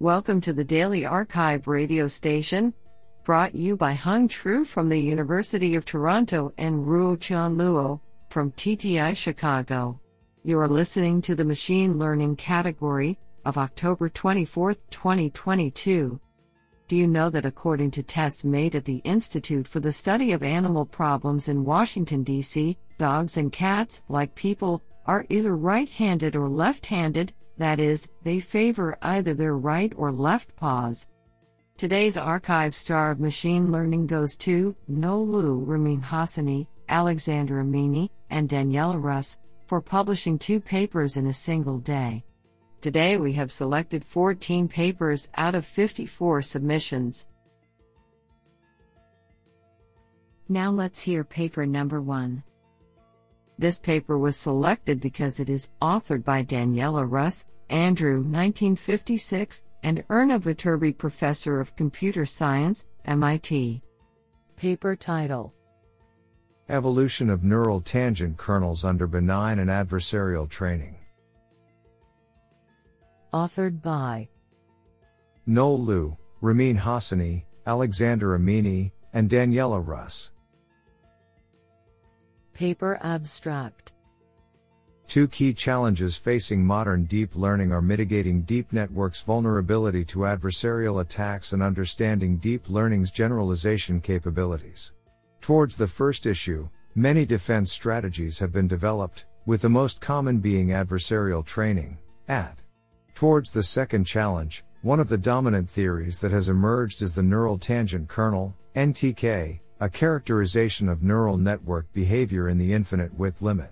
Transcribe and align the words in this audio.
Welcome 0.00 0.40
to 0.42 0.52
the 0.52 0.62
Daily 0.62 1.04
Archive 1.04 1.66
radio 1.66 2.06
station, 2.06 2.72
brought 3.24 3.56
you 3.56 3.76
by 3.76 3.94
Hung 3.94 4.28
Tru 4.28 4.64
from 4.64 4.88
the 4.88 5.00
University 5.00 5.74
of 5.74 5.84
Toronto 5.84 6.52
and 6.56 6.86
Ruo 6.86 7.18
Chan 7.18 7.56
Luo 7.56 7.98
from 8.30 8.52
TTI 8.52 9.16
Chicago. 9.16 10.00
You 10.44 10.60
are 10.60 10.68
listening 10.68 11.20
to 11.22 11.34
the 11.34 11.44
Machine 11.44 11.98
Learning 11.98 12.36
category 12.36 13.18
of 13.44 13.58
October 13.58 14.08
24, 14.08 14.74
2022. 14.88 16.20
Do 16.86 16.96
you 16.96 17.08
know 17.08 17.28
that 17.30 17.44
according 17.44 17.90
to 17.90 18.04
tests 18.04 18.44
made 18.44 18.76
at 18.76 18.84
the 18.84 18.98
Institute 18.98 19.66
for 19.66 19.80
the 19.80 19.90
Study 19.90 20.30
of 20.30 20.44
Animal 20.44 20.86
Problems 20.86 21.48
in 21.48 21.64
Washington, 21.64 22.22
D.C., 22.22 22.78
dogs 22.98 23.36
and 23.36 23.50
cats, 23.50 24.04
like 24.08 24.32
people, 24.36 24.80
are 25.06 25.26
either 25.28 25.56
right 25.56 25.88
handed 25.88 26.36
or 26.36 26.48
left 26.48 26.86
handed, 26.86 27.32
that 27.58 27.80
is, 27.80 28.08
they 28.22 28.40
favor 28.40 28.96
either 29.02 29.34
their 29.34 29.56
right 29.56 29.92
or 29.96 30.10
left 30.10 30.56
paws. 30.56 31.08
Today's 31.76 32.16
archive 32.16 32.74
star 32.74 33.10
of 33.10 33.20
machine 33.20 33.70
learning 33.70 34.06
goes 34.06 34.36
to 34.38 34.74
Noel 34.88 35.26
Loo, 35.26 35.58
Ramin 35.58 36.00
Hasani, 36.00 36.66
Alexander 36.88 37.62
Amini, 37.62 38.10
and 38.30 38.48
Daniela 38.48 39.00
Rus 39.00 39.38
for 39.66 39.80
publishing 39.80 40.38
two 40.38 40.60
papers 40.60 41.16
in 41.16 41.26
a 41.26 41.32
single 41.32 41.78
day. 41.78 42.24
Today 42.80 43.16
we 43.16 43.32
have 43.34 43.52
selected 43.52 44.04
14 44.04 44.68
papers 44.68 45.30
out 45.36 45.54
of 45.54 45.66
54 45.66 46.42
submissions. 46.42 47.26
Now 50.48 50.70
let's 50.70 51.00
hear 51.00 51.24
paper 51.24 51.66
number 51.66 52.00
one. 52.00 52.42
This 53.58 53.80
paper 53.80 54.16
was 54.16 54.36
selected 54.36 55.00
because 55.00 55.40
it 55.40 55.50
is 55.50 55.70
authored 55.82 56.24
by 56.24 56.44
Daniela 56.44 57.04
Rus, 57.10 57.46
Andrew 57.70 58.16
1956, 58.16 59.64
and 59.82 60.04
Erna 60.08 60.40
Viterbi 60.40 60.96
Professor 60.96 61.60
of 61.60 61.76
Computer 61.76 62.24
Science, 62.24 62.86
MIT. 63.04 63.82
Paper 64.56 64.96
title 64.96 65.54
Evolution 66.68 67.30
of 67.30 67.44
Neural 67.44 67.80
Tangent 67.80 68.36
Kernels 68.36 68.84
Under 68.84 69.06
Benign 69.06 69.58
and 69.58 69.70
Adversarial 69.70 70.48
Training. 70.48 70.96
Authored 73.32 73.80
by 73.82 74.28
Noel 75.46 75.80
Loo, 75.80 76.16
Ramin 76.40 76.76
Hasani, 76.76 77.44
Alexander 77.66 78.38
Amini, 78.38 78.92
and 79.12 79.30
Daniela 79.30 79.86
Rus. 79.86 80.30
Paper 82.52 82.98
Abstract 83.02 83.92
Two 85.08 85.26
key 85.26 85.54
challenges 85.54 86.18
facing 86.18 86.62
modern 86.62 87.04
deep 87.04 87.34
learning 87.34 87.72
are 87.72 87.80
mitigating 87.80 88.42
deep 88.42 88.74
networks' 88.74 89.22
vulnerability 89.22 90.04
to 90.04 90.18
adversarial 90.18 91.00
attacks 91.00 91.54
and 91.54 91.62
understanding 91.62 92.36
deep 92.36 92.68
learning's 92.68 93.10
generalization 93.10 94.02
capabilities. 94.02 94.92
Towards 95.40 95.78
the 95.78 95.86
first 95.86 96.26
issue, 96.26 96.68
many 96.94 97.24
defense 97.24 97.72
strategies 97.72 98.38
have 98.38 98.52
been 98.52 98.68
developed, 98.68 99.24
with 99.46 99.62
the 99.62 99.70
most 99.70 99.98
common 99.98 100.40
being 100.40 100.68
adversarial 100.68 101.42
training, 101.42 101.96
AT. 102.28 102.58
Towards 103.14 103.50
the 103.50 103.62
second 103.62 104.04
challenge, 104.04 104.62
one 104.82 105.00
of 105.00 105.08
the 105.08 105.16
dominant 105.16 105.70
theories 105.70 106.20
that 106.20 106.32
has 106.32 106.50
emerged 106.50 107.00
is 107.00 107.14
the 107.14 107.22
neural 107.22 107.56
tangent 107.56 108.08
kernel, 108.08 108.54
NTK, 108.76 109.60
a 109.80 109.88
characterization 109.88 110.86
of 110.86 111.02
neural 111.02 111.38
network 111.38 111.90
behavior 111.94 112.50
in 112.50 112.58
the 112.58 112.74
infinite 112.74 113.14
width 113.14 113.40
limit. 113.40 113.70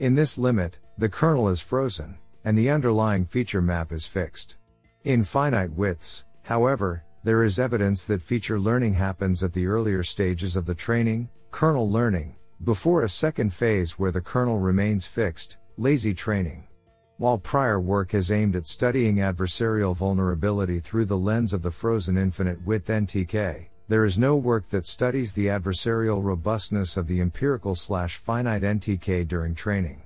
In 0.00 0.14
this 0.14 0.38
limit, 0.38 0.78
the 0.96 1.10
kernel 1.10 1.50
is 1.50 1.60
frozen, 1.60 2.16
and 2.46 2.56
the 2.56 2.70
underlying 2.70 3.26
feature 3.26 3.60
map 3.60 3.92
is 3.92 4.06
fixed. 4.06 4.56
In 5.04 5.22
finite 5.22 5.74
widths, 5.74 6.24
however, 6.42 7.04
there 7.22 7.44
is 7.44 7.58
evidence 7.58 8.06
that 8.06 8.22
feature 8.22 8.58
learning 8.58 8.94
happens 8.94 9.42
at 9.42 9.52
the 9.52 9.66
earlier 9.66 10.02
stages 10.02 10.56
of 10.56 10.64
the 10.64 10.74
training, 10.74 11.28
kernel 11.50 11.90
learning, 11.90 12.34
before 12.64 13.02
a 13.02 13.10
second 13.10 13.52
phase 13.52 13.98
where 13.98 14.10
the 14.10 14.22
kernel 14.22 14.58
remains 14.58 15.06
fixed, 15.06 15.58
lazy 15.76 16.14
training. 16.14 16.66
While 17.18 17.36
prior 17.36 17.78
work 17.78 18.12
has 18.12 18.32
aimed 18.32 18.56
at 18.56 18.66
studying 18.66 19.16
adversarial 19.16 19.94
vulnerability 19.94 20.80
through 20.80 21.04
the 21.04 21.18
lens 21.18 21.52
of 21.52 21.60
the 21.60 21.70
frozen 21.70 22.16
infinite 22.16 22.64
width 22.64 22.88
NTK, 22.88 23.68
there 23.90 24.04
is 24.04 24.20
no 24.20 24.36
work 24.36 24.68
that 24.68 24.86
studies 24.86 25.32
the 25.32 25.46
adversarial 25.46 26.22
robustness 26.22 26.96
of 26.96 27.08
the 27.08 27.20
empirical 27.20 27.74
slash 27.74 28.18
finite 28.18 28.62
NTK 28.62 29.26
during 29.26 29.52
training. 29.52 30.00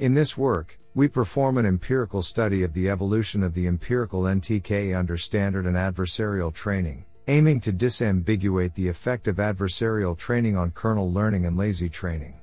In 0.00 0.14
this 0.14 0.36
work, 0.36 0.80
we 0.96 1.06
perform 1.06 1.56
an 1.56 1.64
empirical 1.64 2.22
study 2.22 2.64
of 2.64 2.74
the 2.74 2.90
evolution 2.90 3.44
of 3.44 3.54
the 3.54 3.68
empirical 3.68 4.22
NTK 4.22 4.98
under 4.98 5.16
standard 5.16 5.64
and 5.66 5.76
adversarial 5.76 6.52
training, 6.52 7.04
aiming 7.28 7.60
to 7.60 7.72
disambiguate 7.72 8.74
the 8.74 8.88
effect 8.88 9.28
of 9.28 9.36
adversarial 9.36 10.18
training 10.18 10.56
on 10.56 10.72
kernel 10.72 11.12
learning 11.12 11.46
and 11.46 11.56
lazy 11.56 11.88
training. 11.88 12.34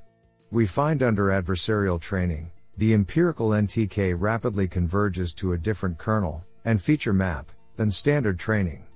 We 0.51 0.65
find 0.65 1.03
under 1.03 1.25
adversarial 1.25 1.99
training, 1.99 2.49
the 2.77 2.93
empirical 2.93 3.49
NTK 3.49 4.15
rapidly 4.17 4.69
converges 4.69 5.33
to 5.33 5.51
a 5.51 5.57
different 5.57 5.97
kernel 5.97 6.45
and 6.63 6.81
feature 6.81 7.11
map 7.11 7.51
than 7.75 7.91
standard 7.91 8.39
training. 8.39 8.86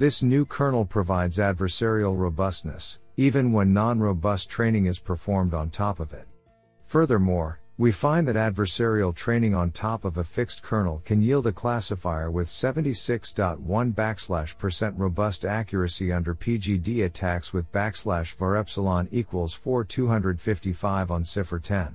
This 0.00 0.22
new 0.22 0.46
kernel 0.46 0.86
provides 0.86 1.36
adversarial 1.36 2.16
robustness, 2.16 3.00
even 3.18 3.52
when 3.52 3.74
non-robust 3.74 4.48
training 4.48 4.86
is 4.86 4.98
performed 4.98 5.52
on 5.52 5.68
top 5.68 6.00
of 6.00 6.14
it. 6.14 6.26
Furthermore, 6.84 7.60
we 7.76 7.92
find 7.92 8.26
that 8.26 8.34
adversarial 8.34 9.14
training 9.14 9.54
on 9.54 9.70
top 9.70 10.06
of 10.06 10.16
a 10.16 10.24
fixed 10.24 10.62
kernel 10.62 11.02
can 11.04 11.20
yield 11.20 11.46
a 11.46 11.52
classifier 11.52 12.30
with 12.30 12.46
76.1 12.48 13.94
backslash 13.94 14.56
percent 14.56 14.96
robust 14.96 15.44
accuracy 15.44 16.10
under 16.10 16.34
PGD 16.34 17.04
attacks 17.04 17.52
with 17.52 17.70
backslash 17.70 18.34
var 18.36 18.56
epsilon 18.56 19.06
equals 19.12 19.52
4255 19.52 21.10
on 21.10 21.24
CIFAR 21.24 21.62
10. 21.62 21.94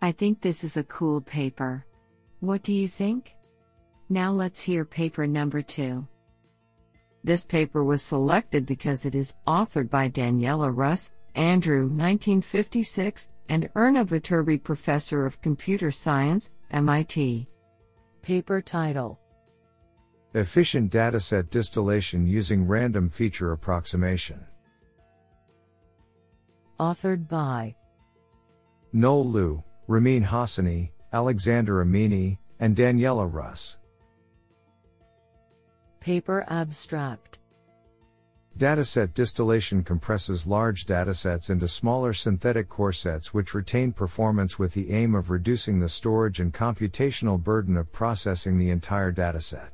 I 0.00 0.10
think 0.10 0.40
this 0.40 0.64
is 0.64 0.76
a 0.76 0.82
cool 0.82 1.20
paper. 1.20 1.86
What 2.40 2.64
do 2.64 2.72
you 2.72 2.88
think? 2.88 3.36
Now 4.12 4.30
let's 4.30 4.60
hear 4.60 4.84
paper 4.84 5.26
number 5.26 5.62
two. 5.62 6.06
This 7.24 7.46
paper 7.46 7.82
was 7.82 8.02
selected 8.02 8.66
because 8.66 9.06
it 9.06 9.14
is 9.14 9.36
authored 9.46 9.88
by 9.88 10.10
Daniela 10.10 10.70
Rus, 10.70 11.12
Andrew 11.34 11.84
1956, 11.84 13.30
and 13.48 13.70
Erna 13.74 14.04
Viterbi 14.04 14.62
Professor 14.62 15.24
of 15.24 15.40
Computer 15.40 15.90
Science, 15.90 16.52
MIT. 16.72 17.48
Paper 18.20 18.60
title 18.60 19.18
Efficient 20.34 20.92
Dataset 20.92 21.48
Distillation 21.48 22.26
Using 22.26 22.66
Random 22.66 23.08
Feature 23.08 23.52
Approximation. 23.52 24.44
Authored 26.78 27.30
by 27.30 27.74
Noel 28.92 29.24
Loo, 29.26 29.64
Ramin 29.88 30.22
Hasani, 30.22 30.90
Alexander 31.14 31.82
Amini, 31.82 32.36
and 32.60 32.76
Daniela 32.76 33.26
Rus. 33.32 33.78
Paper 36.02 36.44
Abstract 36.48 37.38
Dataset 38.58 39.14
distillation 39.14 39.84
compresses 39.84 40.48
large 40.48 40.84
datasets 40.84 41.48
into 41.48 41.68
smaller 41.68 42.12
synthetic 42.12 42.68
core 42.68 42.92
sets 42.92 43.32
which 43.32 43.54
retain 43.54 43.92
performance 43.92 44.58
with 44.58 44.74
the 44.74 44.90
aim 44.90 45.14
of 45.14 45.30
reducing 45.30 45.78
the 45.78 45.88
storage 45.88 46.40
and 46.40 46.52
computational 46.52 47.40
burden 47.40 47.76
of 47.76 47.92
processing 47.92 48.58
the 48.58 48.70
entire 48.70 49.12
dataset. 49.12 49.70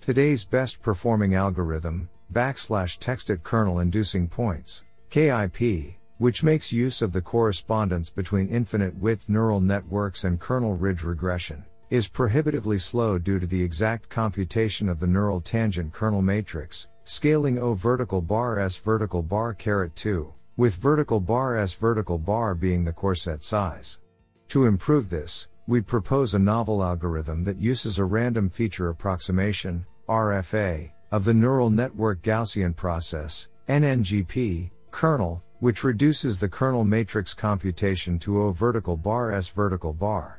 Today's 0.00 0.44
best 0.44 0.82
performing 0.82 1.36
algorithm, 1.36 2.08
backslash 2.32 2.98
textit 2.98 3.44
kernel 3.44 3.78
inducing 3.78 4.26
points, 4.26 4.84
KIP, 5.10 5.94
which 6.16 6.42
makes 6.42 6.72
use 6.72 7.02
of 7.02 7.12
the 7.12 7.22
correspondence 7.22 8.10
between 8.10 8.48
infinite 8.48 8.96
width 8.96 9.28
neural 9.28 9.60
networks 9.60 10.24
and 10.24 10.40
kernel 10.40 10.74
ridge 10.74 11.04
regression, 11.04 11.64
is 11.90 12.08
prohibitively 12.08 12.78
slow 12.78 13.18
due 13.18 13.38
to 13.38 13.46
the 13.46 13.62
exact 13.62 14.08
computation 14.08 14.88
of 14.88 15.00
the 15.00 15.06
neural 15.06 15.40
tangent 15.40 15.92
kernel 15.92 16.22
matrix, 16.22 16.88
scaling 17.04 17.58
O 17.58 17.74
vertical 17.74 18.20
bar 18.20 18.58
S 18.58 18.76
vertical 18.76 19.22
bar 19.22 19.54
caret 19.54 19.96
2, 19.96 20.32
with 20.56 20.76
vertical 20.76 21.20
bar 21.20 21.56
S 21.56 21.74
vertical 21.74 22.18
bar 22.18 22.54
being 22.54 22.84
the 22.84 22.92
core 22.92 23.14
set 23.14 23.42
size. 23.42 24.00
To 24.48 24.66
improve 24.66 25.08
this, 25.08 25.48
we 25.66 25.80
propose 25.80 26.34
a 26.34 26.38
novel 26.38 26.82
algorithm 26.82 27.44
that 27.44 27.60
uses 27.60 27.98
a 27.98 28.04
random 28.04 28.48
feature 28.50 28.88
approximation, 28.88 29.84
RFA, 30.08 30.90
of 31.10 31.24
the 31.24 31.34
neural 31.34 31.70
network 31.70 32.22
Gaussian 32.22 32.74
process, 32.74 33.48
NNGP, 33.68 34.70
kernel, 34.90 35.42
which 35.60 35.84
reduces 35.84 36.38
the 36.38 36.48
kernel 36.48 36.84
matrix 36.84 37.34
computation 37.34 38.18
to 38.18 38.40
O 38.40 38.52
vertical 38.52 38.96
bar 38.96 39.32
S 39.32 39.48
vertical 39.48 39.92
bar. 39.92 40.37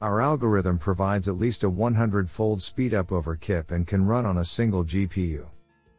Our 0.00 0.22
algorithm 0.22 0.78
provides 0.78 1.28
at 1.28 1.36
least 1.36 1.62
a 1.62 1.68
100 1.68 2.30
fold 2.30 2.60
speedup 2.60 3.12
over 3.12 3.36
KIP 3.36 3.70
and 3.70 3.86
can 3.86 4.06
run 4.06 4.24
on 4.24 4.38
a 4.38 4.44
single 4.46 4.82
GPU. 4.82 5.46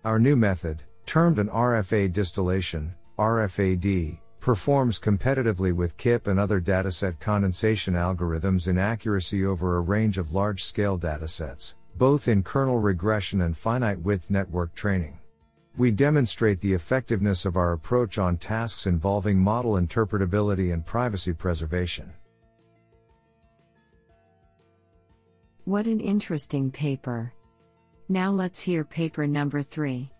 Our 0.04 0.18
new 0.18 0.36
method, 0.36 0.82
termed 1.06 1.38
an 1.38 1.50
RFA 1.50 2.12
distillation, 2.12 2.96
RFAD, 3.20 4.18
performs 4.40 4.98
competitively 4.98 5.72
with 5.72 5.98
KIP 5.98 6.26
and 6.26 6.40
other 6.40 6.60
dataset 6.60 7.20
condensation 7.20 7.94
algorithms 7.94 8.68
in 8.68 8.80
accuracy 8.80 9.46
over 9.46 9.78
a 9.78 9.82
range 9.82 10.18
of 10.18 10.34
large 10.34 10.64
scale 10.64 10.98
datasets, 10.98 11.76
both 11.96 12.28
in 12.28 12.42
kernel 12.42 12.80
regression 12.80 13.42
and 13.42 13.56
finite 13.56 14.02
width 14.02 14.32
network 14.32 14.74
training. 14.74 15.20
We 15.78 15.92
demonstrate 15.92 16.60
the 16.60 16.74
effectiveness 16.74 17.46
of 17.46 17.56
our 17.56 17.74
approach 17.74 18.18
on 18.18 18.38
tasks 18.38 18.88
involving 18.88 19.38
model 19.38 19.74
interpretability 19.74 20.74
and 20.74 20.84
privacy 20.84 21.34
preservation. 21.34 22.14
What 25.66 25.86
an 25.86 26.00
interesting 26.00 26.72
paper. 26.72 27.34
Now 28.10 28.32
let's 28.32 28.60
hear 28.60 28.84
paper 28.84 29.28
number 29.28 29.62
3. 29.62 30.12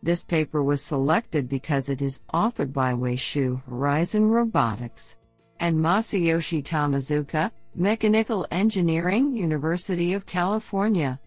This 0.00 0.24
paper 0.24 0.62
was 0.62 0.80
selected 0.80 1.48
because 1.48 1.88
it 1.88 2.00
is 2.00 2.22
authored 2.32 2.72
by 2.72 2.94
Wei 2.94 3.16
Xu, 3.16 3.60
Horizon 3.64 4.28
Robotics, 4.28 5.16
and 5.58 5.76
Masayoshi 5.76 6.62
Tomizuka, 6.62 7.50
Mechanical 7.74 8.46
Engineering, 8.52 9.36
University 9.36 10.14
of 10.14 10.24
California. 10.24 11.18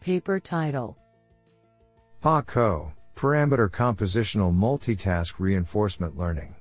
Paper 0.00 0.38
title 0.38 0.98
PA-CO, 2.20 2.92
Parameter 3.16 3.70
Compositional 3.70 4.54
Multitask 4.54 5.34
Reinforcement 5.38 6.18
Learning. 6.18 6.54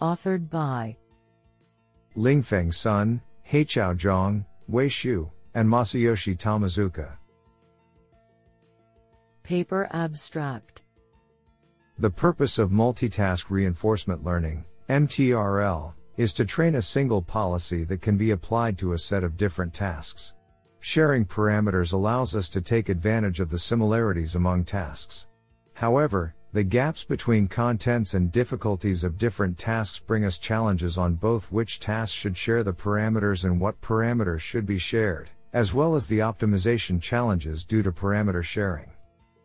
Authored 0.00 0.50
by 0.50 0.98
Lingfeng 2.16 2.72
Sun, 2.72 3.22
Haichao 3.50 3.96
Zhang, 3.96 4.44
Wei 4.66 4.88
Xu, 4.88 5.30
and 5.54 5.68
Masayoshi 5.68 6.36
Tomizuka. 6.36 7.12
Paper 9.42 9.88
Abstract 9.92 10.82
The 11.98 12.10
purpose 12.10 12.58
of 12.58 12.70
multitask 12.70 13.48
reinforcement 13.48 14.24
learning, 14.24 14.64
MTRL, 14.88 15.94
is 16.16 16.32
to 16.32 16.44
train 16.44 16.74
a 16.74 16.82
single 16.82 17.22
policy 17.22 17.84
that 17.84 18.02
can 18.02 18.16
be 18.16 18.32
applied 18.32 18.78
to 18.78 18.92
a 18.92 18.98
set 18.98 19.22
of 19.22 19.36
different 19.36 19.72
tasks. 19.72 20.34
Sharing 20.80 21.24
parameters 21.24 21.92
allows 21.92 22.34
us 22.34 22.48
to 22.50 22.60
take 22.60 22.88
advantage 22.88 23.40
of 23.40 23.50
the 23.50 23.58
similarities 23.58 24.34
among 24.34 24.64
tasks. 24.64 25.26
However, 25.74 26.35
the 26.56 26.64
gaps 26.64 27.04
between 27.04 27.46
contents 27.46 28.14
and 28.14 28.32
difficulties 28.32 29.04
of 29.04 29.18
different 29.18 29.58
tasks 29.58 30.00
bring 30.00 30.24
us 30.24 30.38
challenges 30.38 30.96
on 30.96 31.14
both 31.14 31.52
which 31.52 31.78
tasks 31.78 32.16
should 32.16 32.36
share 32.36 32.62
the 32.62 32.72
parameters 32.72 33.44
and 33.44 33.60
what 33.60 33.78
parameters 33.82 34.40
should 34.40 34.64
be 34.64 34.78
shared 34.78 35.28
as 35.52 35.72
well 35.72 35.94
as 35.94 36.06
the 36.06 36.18
optimization 36.18 37.00
challenges 37.00 37.64
due 37.64 37.82
to 37.82 37.90
parameter 37.90 38.42
sharing. 38.42 38.90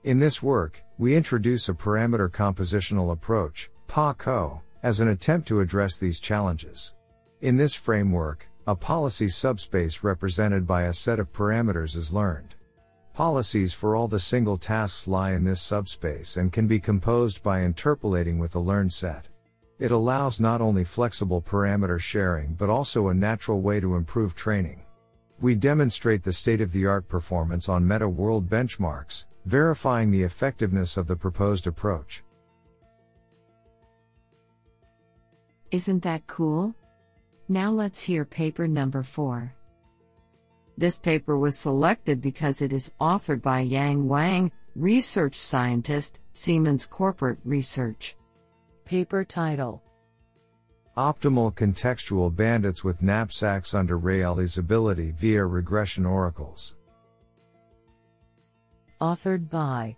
In 0.04 0.20
this 0.20 0.44
work, 0.44 0.84
we 0.98 1.16
introduce 1.16 1.70
a 1.70 1.74
parameter 1.74 2.30
compositional 2.30 3.14
approach, 3.14 3.70
PA-CO, 3.88 4.62
as 4.84 5.00
an 5.00 5.08
attempt 5.08 5.48
to 5.48 5.62
address 5.62 5.98
these 5.98 6.20
challenges. 6.20 6.96
In 7.40 7.56
this 7.56 7.76
framework, 7.76 8.46
a 8.68 8.76
policy 8.76 9.30
subspace 9.30 10.04
represented 10.04 10.68
by 10.68 10.84
a 10.84 10.94
set 10.94 11.18
of 11.18 11.32
parameters 11.32 11.96
is 11.96 12.12
learned. 12.12 12.56
Policies 13.14 13.74
for 13.74 13.96
all 13.96 14.08
the 14.08 14.20
single 14.20 14.58
tasks 14.58 15.06
lie 15.06 15.34
in 15.34 15.44
this 15.44 15.62
subspace 15.62 16.38
and 16.38 16.52
can 16.52 16.66
be 16.66 16.80
composed 16.80 17.44
by 17.44 17.62
interpolating 17.62 18.40
with 18.40 18.52
the 18.52 18.62
learned 18.62 18.94
set. 18.94 19.28
It 19.80 19.92
allows 19.92 20.40
not 20.40 20.62
only 20.62 20.86
flexible 20.86 21.42
parameter 21.42 22.00
sharing 22.00 22.54
but 22.54 22.70
also 22.70 23.10
a 23.10 23.14
natural 23.14 23.62
way 23.62 23.82
to 23.82 23.96
improve 23.96 24.34
training. 24.34 24.84
We 25.42 25.56
demonstrate 25.56 26.24
the 26.24 26.32
state 26.32 26.62
of 26.62 26.72
the 26.72 26.86
art 26.86 27.10
performance 27.10 27.68
on 27.68 27.88
meta 27.88 28.08
world 28.08 28.48
benchmarks, 28.48 29.26
verifying 29.46 30.12
the 30.12 30.24
effectiveness 30.24 30.96
of 30.96 31.08
the 31.08 31.16
proposed 31.16 31.68
approach. 31.68 32.24
Isn't 35.72 36.04
that 36.04 36.28
cool? 36.28 36.76
Now 37.50 37.72
let's 37.72 38.02
hear 38.02 38.24
paper 38.24 38.68
number 38.68 39.04
4. 39.04 39.54
This 40.82 40.98
paper 40.98 41.38
was 41.38 41.56
selected 41.60 42.24
because 42.24 42.60
it 42.60 42.74
is 42.74 42.92
authored 43.00 43.44
by 43.44 43.60
Yang 43.60 44.08
Wang, 44.08 44.52
research 44.76 45.36
scientist, 45.36 46.20
Siemens 46.34 46.88
Corporate 46.88 47.38
Research. 47.46 48.16
Paper 48.84 49.24
title 49.24 49.84
Optimal 50.98 51.54
contextual 51.54 52.36
bandits 52.36 52.84
with 52.84 53.04
knapsacks 53.04 53.76
under 53.76 54.00
realizability 54.00 55.14
via 55.14 55.46
regression 55.46 56.04
oracles. 56.04 56.76
Authored 59.00 59.52
by 59.52 59.96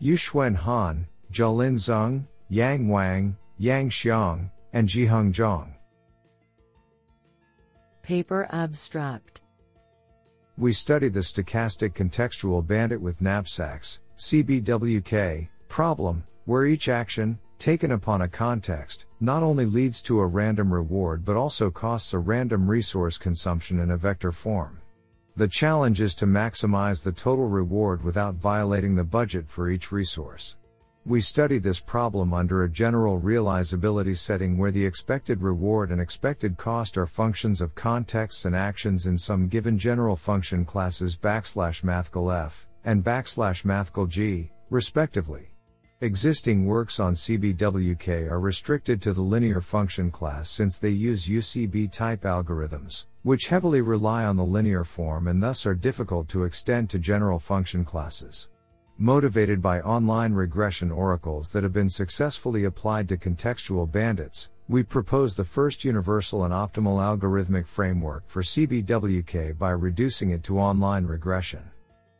Yuxuan 0.00 0.54
Han, 0.54 1.08
Jialin 1.32 1.74
Zeng, 1.74 2.24
Yang 2.48 2.88
Wang, 2.88 3.36
Yang 3.58 3.90
Xiang, 3.90 4.50
and 4.72 4.88
Jiheng 4.88 5.32
Zhang. 5.32 5.72
Paper 8.04 8.46
Abstract 8.52 9.40
We 10.58 10.72
study 10.72 11.08
the 11.08 11.20
stochastic 11.20 11.92
contextual 11.92 12.66
bandit 12.66 12.98
with 12.98 13.20
knapsacks, 13.20 14.00
CBWK, 14.16 15.50
problem, 15.68 16.24
where 16.46 16.64
each 16.64 16.88
action, 16.88 17.38
taken 17.58 17.90
upon 17.90 18.22
a 18.22 18.28
context, 18.28 19.04
not 19.20 19.42
only 19.42 19.66
leads 19.66 20.00
to 20.02 20.18
a 20.18 20.26
random 20.26 20.72
reward 20.72 21.26
but 21.26 21.36
also 21.36 21.70
costs 21.70 22.14
a 22.14 22.18
random 22.18 22.66
resource 22.70 23.18
consumption 23.18 23.80
in 23.80 23.90
a 23.90 23.98
vector 23.98 24.32
form. 24.32 24.80
The 25.36 25.46
challenge 25.46 26.00
is 26.00 26.14
to 26.14 26.26
maximize 26.26 27.04
the 27.04 27.12
total 27.12 27.48
reward 27.48 28.02
without 28.02 28.36
violating 28.36 28.94
the 28.94 29.04
budget 29.04 29.50
for 29.50 29.68
each 29.68 29.92
resource. 29.92 30.56
We 31.08 31.20
study 31.20 31.58
this 31.58 31.78
problem 31.78 32.34
under 32.34 32.64
a 32.64 32.68
general 32.68 33.20
realizability 33.20 34.16
setting 34.16 34.58
where 34.58 34.72
the 34.72 34.84
expected 34.84 35.40
reward 35.40 35.92
and 35.92 36.00
expected 36.00 36.56
cost 36.56 36.98
are 36.98 37.06
functions 37.06 37.60
of 37.60 37.76
contexts 37.76 38.44
and 38.44 38.56
actions 38.56 39.06
in 39.06 39.16
some 39.16 39.46
given 39.46 39.78
general 39.78 40.16
function 40.16 40.64
classes 40.64 41.16
backslash 41.16 41.84
mathcal 41.84 42.36
f 42.36 42.66
and 42.84 43.04
backslash 43.04 43.64
mathcal 43.64 44.08
g, 44.08 44.50
respectively. 44.68 45.52
Existing 46.00 46.66
works 46.66 46.98
on 46.98 47.14
CBWK 47.14 48.28
are 48.28 48.40
restricted 48.40 49.00
to 49.02 49.12
the 49.12 49.22
linear 49.22 49.60
function 49.60 50.10
class 50.10 50.50
since 50.50 50.80
they 50.80 50.88
use 50.88 51.28
UCB 51.28 51.92
type 51.92 52.22
algorithms, 52.22 53.06
which 53.22 53.46
heavily 53.46 53.80
rely 53.80 54.24
on 54.24 54.36
the 54.36 54.44
linear 54.44 54.82
form 54.82 55.28
and 55.28 55.40
thus 55.40 55.66
are 55.66 55.74
difficult 55.76 56.26
to 56.26 56.42
extend 56.42 56.90
to 56.90 56.98
general 56.98 57.38
function 57.38 57.84
classes. 57.84 58.48
Motivated 58.98 59.60
by 59.60 59.82
online 59.82 60.32
regression 60.32 60.90
oracles 60.90 61.52
that 61.52 61.62
have 61.62 61.72
been 61.74 61.90
successfully 61.90 62.64
applied 62.64 63.06
to 63.10 63.18
contextual 63.18 63.90
bandits, 63.90 64.48
we 64.68 64.82
propose 64.82 65.36
the 65.36 65.44
first 65.44 65.84
universal 65.84 66.44
and 66.44 66.54
optimal 66.54 66.96
algorithmic 66.98 67.66
framework 67.66 68.26
for 68.26 68.40
CBWK 68.40 69.58
by 69.58 69.72
reducing 69.72 70.30
it 70.30 70.42
to 70.44 70.58
online 70.58 71.04
regression. 71.04 71.62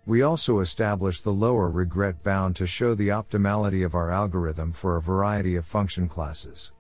We 0.05 0.21
also 0.21 0.59
establish 0.59 1.23
the 1.23 1.33
lower 1.33 1.71
regret 1.71 2.23
bound 2.23 2.57
to 2.57 2.67
show 2.67 2.95
the 2.95 3.09
optimality 3.09 3.83
of 3.83 3.95
our 3.95 4.11
algorithm 4.11 4.71
for 4.71 4.97
a 4.97 5.03
variety 5.03 5.57
of 5.57 5.65
function 5.65 6.07
classes. 6.07 6.75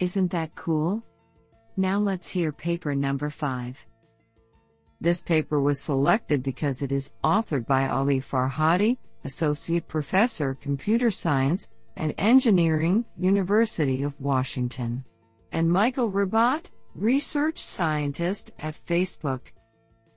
Isn't 0.00 0.30
that 0.30 0.54
cool? 0.54 1.02
Now 1.76 1.98
let's 1.98 2.30
hear 2.30 2.50
paper 2.50 2.94
number 2.94 3.28
5. 3.28 3.86
This 5.00 5.22
paper 5.22 5.60
was 5.60 5.80
selected 5.80 6.42
because 6.42 6.82
it 6.82 6.90
is 6.90 7.12
authored 7.22 7.66
by 7.66 7.88
Ali 7.88 8.20
Farhadi, 8.20 8.96
Associate 9.24 9.86
Professor, 9.86 10.54
Computer 10.54 11.10
Science 11.10 11.68
and 11.96 12.14
Engineering, 12.18 13.04
University 13.18 14.02
of 14.02 14.18
Washington, 14.20 15.04
and 15.52 15.70
Michael 15.70 16.10
Rabbat, 16.10 16.70
Research 16.94 17.58
Scientist 17.58 18.52
at 18.58 18.74
Facebook. 18.86 19.40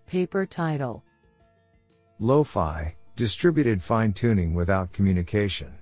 Paper 0.07 0.45
title 0.45 1.03
Lo-fi, 2.19 2.95
distributed 3.15 3.81
fine-tuning 3.81 4.53
without 4.53 4.91
communication. 4.93 5.73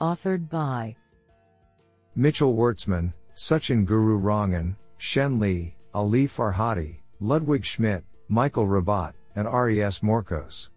Authored 0.00 0.48
by 0.50 0.96
Mitchell 2.14 2.54
Wortsman, 2.54 3.12
Sachin 3.34 3.84
Guru 3.84 4.20
Rangan, 4.20 4.76
Shen 4.98 5.38
Li, 5.38 5.75
Ali 5.96 6.26
Farhadi, 6.26 6.98
Ludwig 7.20 7.64
Schmidt, 7.64 8.04
Michael 8.28 8.66
Rabbat, 8.66 9.14
and 9.34 9.48
Ari 9.48 9.82
S. 9.82 10.00
Morcos. 10.00 10.68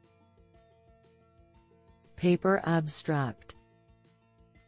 Paper 2.16 2.62
Abstract 2.64 3.56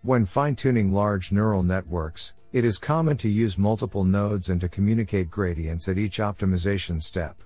When 0.01 0.25
fine-tuning 0.25 0.91
large 0.91 1.31
neural 1.31 1.63
networks, 1.63 2.33
it 2.51 2.65
is 2.65 2.79
common 2.79 3.15
to 3.19 3.29
use 3.29 3.57
multiple 3.57 4.03
nodes 4.03 4.49
and 4.49 4.59
to 4.59 4.67
communicate 4.67 5.31
gradients 5.31 5.87
at 5.87 5.97
each 5.97 6.17
optimization 6.17 7.01
step. 7.01 7.41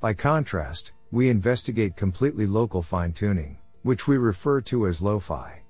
By 0.00 0.12
contrast, 0.12 0.92
we 1.10 1.30
investigate 1.30 1.96
completely 1.96 2.46
local 2.46 2.82
fine 2.82 3.14
tuning, 3.14 3.56
which 3.82 4.06
we 4.06 4.18
refer 4.18 4.60
to 4.60 4.88
as 4.88 5.00
lo-fi. 5.00 5.62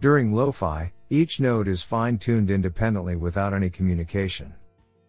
During 0.00 0.32
lo-fi, 0.32 0.92
each 1.10 1.40
node 1.40 1.66
is 1.66 1.82
fine 1.82 2.16
tuned 2.16 2.48
independently 2.48 3.16
without 3.16 3.52
any 3.52 3.70
communication. 3.70 4.54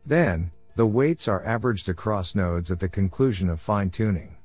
Then, 0.08 0.50
the 0.80 0.88
weights 0.88 1.28
are 1.28 1.44
averaged 1.44 1.90
across 1.90 2.36
nodes 2.36 2.72
at 2.72 2.80
the 2.80 2.88
conclusion 2.88 3.50
of 3.50 3.60
fine 3.60 3.90
tuning. 3.90 4.38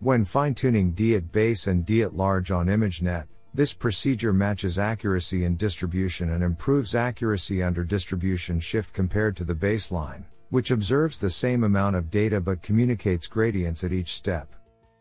When 0.00 0.22
fine-tuning 0.22 0.92
DeiT 0.92 1.32
base 1.32 1.66
and 1.66 1.86
DeiT 1.86 2.14
large 2.14 2.50
on 2.50 2.66
ImageNet, 2.66 3.24
this 3.54 3.72
procedure 3.72 4.34
matches 4.34 4.78
accuracy 4.78 5.46
in 5.46 5.56
distribution 5.56 6.32
and 6.32 6.44
improves 6.44 6.94
accuracy 6.94 7.62
under 7.62 7.84
distribution 7.84 8.60
shift 8.60 8.92
compared 8.92 9.34
to 9.36 9.44
the 9.44 9.54
baseline, 9.54 10.24
which 10.50 10.72
observes 10.72 11.18
the 11.18 11.30
same 11.30 11.64
amount 11.64 11.96
of 11.96 12.10
data 12.10 12.38
but 12.38 12.60
communicates 12.60 13.26
gradients 13.26 13.82
at 13.82 13.90
each 13.90 14.12
step. 14.12 14.54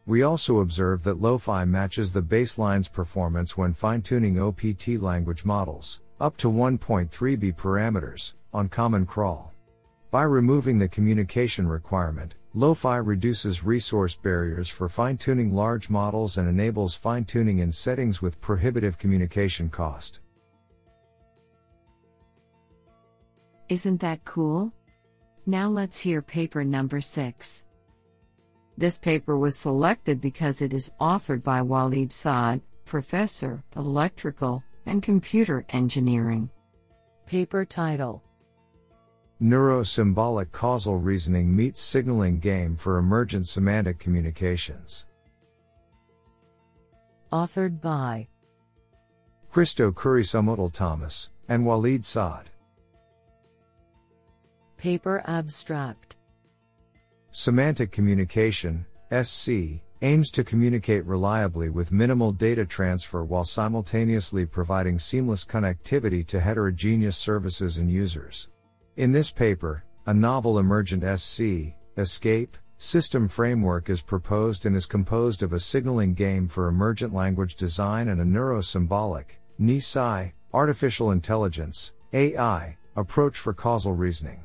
We 0.06 0.24
also 0.24 0.60
observe 0.60 1.04
that 1.04 1.20
LOFI 1.20 1.68
matches 1.68 2.14
the 2.14 2.22
baseline's 2.22 2.88
performance 2.88 3.58
when 3.58 3.74
fine-tuning 3.74 4.40
OPT 4.40 5.02
language 5.02 5.44
models, 5.44 6.00
up 6.22 6.38
to 6.38 6.48
1.3b 6.48 7.58
parameters, 7.58 8.36
on 8.54 8.70
Common 8.70 9.06
Crawl. 9.06 9.52
By 10.10 10.24
removing 10.24 10.80
the 10.80 10.88
communication 10.88 11.68
requirement, 11.68 12.36
LOFI 12.56 13.06
reduces 13.06 13.66
resource 13.66 14.16
barriers 14.16 14.70
for 14.70 14.88
fine-tuning 14.88 15.54
large 15.54 15.90
models 15.90 16.38
and 16.38 16.48
enables 16.48 16.96
fine-tuning 16.96 17.60
in 17.60 17.74
settings 17.74 18.22
with 18.22 18.40
prohibitive 18.40 18.98
communication 18.98 19.70
cost. 19.70 20.22
Isn't 23.68 24.00
that 24.00 24.24
cool? 24.24 24.72
Now 25.46 25.68
let's 25.68 26.00
hear 26.00 26.22
paper 26.22 26.64
number 26.64 27.02
6. 27.02 27.66
This 28.78 28.98
paper 28.98 29.38
was 29.38 29.58
selected 29.58 30.22
because 30.22 30.62
it 30.62 30.72
is 30.72 30.94
authored 31.02 31.44
by 31.44 31.62
Walid 31.62 32.14
Saad, 32.14 32.62
Professor, 32.86 33.62
Electrical 33.76 34.64
and 34.86 35.04
Computer 35.04 35.66
Engineering. 35.70 36.50
Paper 37.26 37.66
title 37.66 38.24
Neurosymbolic 39.42 40.52
causal 40.52 40.98
reasoning 40.98 41.56
meets 41.56 41.80
signaling 41.80 42.40
game 42.40 42.76
for 42.76 42.98
emergent 42.98 43.48
semantic 43.48 44.00
communications. 44.00 45.06
Authored 47.32 47.80
by 47.80 48.28
Christo 49.52 49.92
Kurisummoottil 49.92 50.74
Thomas 50.74 51.30
and 51.50 51.64
Walid 51.64 52.04
Saad. 52.04 52.50
Paper 54.76 55.22
abstract 55.28 56.16
Semantic 57.30 57.92
communication, 57.92 58.88
SC, 59.22 59.82
aims 60.02 60.32
to 60.32 60.44
communicate 60.44 61.06
reliably 61.06 61.70
with 61.70 61.92
minimal 61.92 62.32
data 62.32 62.66
transfer 62.66 63.24
while 63.24 63.44
simultaneously 63.44 64.48
providing 64.48 64.98
seamless 64.98 65.46
connectivity 65.46 66.26
to 66.26 66.40
heterogeneous 66.40 67.18
services 67.18 67.78
and 67.78 67.92
users. 67.92 68.50
In 68.98 69.12
this 69.12 69.30
paper, 69.30 69.84
a 70.08 70.14
novel 70.14 70.58
emergent 70.58 71.04
SC, 71.20 71.76
escape, 71.98 72.58
system 72.80 73.28
framework 73.28 73.92
is 73.92 74.02
proposed 74.02 74.66
and 74.66 74.76
is 74.76 74.88
composed 74.88 75.44
of 75.44 75.54
a 75.54 75.60
signaling 75.60 76.16
game 76.16 76.48
for 76.48 76.68
emergent 76.68 77.14
language 77.14 77.54
design 77.54 78.08
and 78.08 78.20
a 78.20 78.26
neurosymbolic, 78.26 79.26
NeSy, 79.62 80.34
artificial 80.52 81.12
intelligence, 81.12 81.94
AI, 82.12 82.76
approach 82.96 83.38
for 83.38 83.54
causal 83.54 83.94
reasoning. 83.94 84.44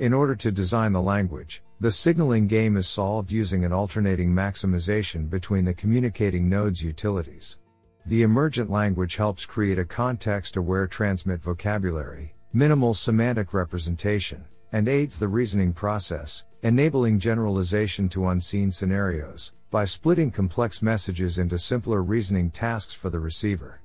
In 0.00 0.12
order 0.12 0.34
to 0.34 0.50
design 0.50 0.92
the 0.92 1.00
language, 1.00 1.62
the 1.78 1.92
signaling 1.92 2.48
game 2.48 2.76
is 2.76 2.88
solved 2.88 3.30
using 3.30 3.64
an 3.64 3.72
alternating 3.72 4.30
maximization 4.30 5.30
between 5.30 5.64
the 5.64 5.72
communicating 5.72 6.48
nodes 6.48 6.82
utilities. 6.82 7.60
The 8.06 8.22
emergent 8.22 8.70
language 8.70 9.14
helps 9.14 9.46
create 9.46 9.78
a 9.78 9.84
context 9.84 10.56
aware 10.56 10.88
transmit 10.88 11.40
vocabulary, 11.40 12.33
minimal 12.54 12.94
semantic 12.94 13.52
representation, 13.52 14.44
and 14.70 14.86
aids 14.86 15.18
the 15.18 15.26
reasoning 15.26 15.72
process, 15.72 16.44
enabling 16.62 17.18
generalization 17.18 18.08
to 18.08 18.28
unseen 18.28 18.70
scenarios, 18.70 19.52
by 19.72 19.84
splitting 19.84 20.30
complex 20.30 20.80
messages 20.80 21.38
into 21.38 21.58
simpler 21.58 22.00
reasoning 22.00 22.48
tasks 22.48 22.94
for 22.94 23.10
the 23.10 23.18
receiver. 23.18 23.80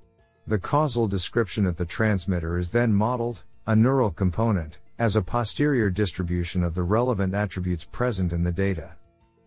The 0.45 0.59
causal 0.59 1.07
description 1.07 1.65
at 1.65 1.77
the 1.77 1.85
transmitter 1.85 2.59
is 2.59 2.69
then 2.69 2.93
modeled, 2.93 3.43
a 3.65 3.75
neural 3.75 4.11
component, 4.11 4.77
as 4.99 5.15
a 5.15 5.21
posterior 5.23 5.89
distribution 5.89 6.63
of 6.63 6.75
the 6.75 6.83
relevant 6.83 7.33
attributes 7.33 7.85
present 7.85 8.33
in 8.33 8.43
the 8.43 8.51
data. 8.51 8.91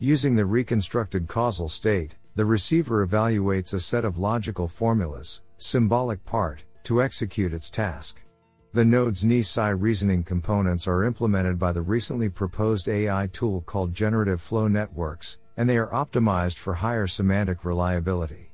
Using 0.00 0.34
the 0.34 0.46
reconstructed 0.46 1.28
causal 1.28 1.68
state, 1.68 2.16
the 2.34 2.44
receiver 2.44 3.06
evaluates 3.06 3.72
a 3.72 3.78
set 3.78 4.04
of 4.04 4.18
logical 4.18 4.66
formulas, 4.66 5.42
symbolic 5.58 6.24
part, 6.24 6.64
to 6.82 7.02
execute 7.02 7.52
its 7.52 7.70
task. 7.70 8.21
The 8.74 8.86
node's 8.86 9.22
NeSy 9.22 9.78
reasoning 9.78 10.22
components 10.22 10.88
are 10.88 11.04
implemented 11.04 11.58
by 11.58 11.72
the 11.72 11.82
recently 11.82 12.30
proposed 12.30 12.88
AI 12.88 13.26
tool 13.26 13.60
called 13.60 13.92
Generative 13.92 14.40
Flow 14.40 14.66
Networks, 14.66 15.36
and 15.58 15.68
they 15.68 15.76
are 15.76 15.90
optimized 15.90 16.56
for 16.56 16.72
higher 16.72 17.06
semantic 17.06 17.66
reliability. 17.66 18.50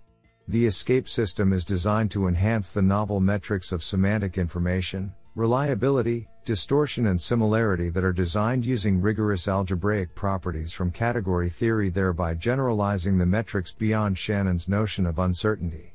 The 0.49 0.67
escape 0.67 1.09
system 1.09 1.53
is 1.53 1.63
designed 1.63 2.11
to 2.11 2.27
enhance 2.27 2.73
the 2.73 2.83
novel 2.83 3.21
metrics 3.21 3.71
of 3.71 3.85
semantic 3.85 4.39
information, 4.39 5.13
reliability, 5.37 6.27
distortion, 6.45 7.07
and 7.07 7.21
similarity 7.21 7.89
that 7.91 8.03
are 8.03 8.13
designed 8.13 8.67
using 8.67 9.01
rigorous 9.01 9.47
algebraic 9.47 10.17
properties 10.17 10.73
from 10.73 10.91
category 10.91 11.49
theory, 11.49 11.91
thereby 11.91 12.35
generalizing 12.35 13.19
the 13.19 13.27
metrics 13.27 13.71
beyond 13.71 14.19
Shannon's 14.19 14.67
notion 14.67 15.07
of 15.07 15.21
uncertainty. 15.21 15.95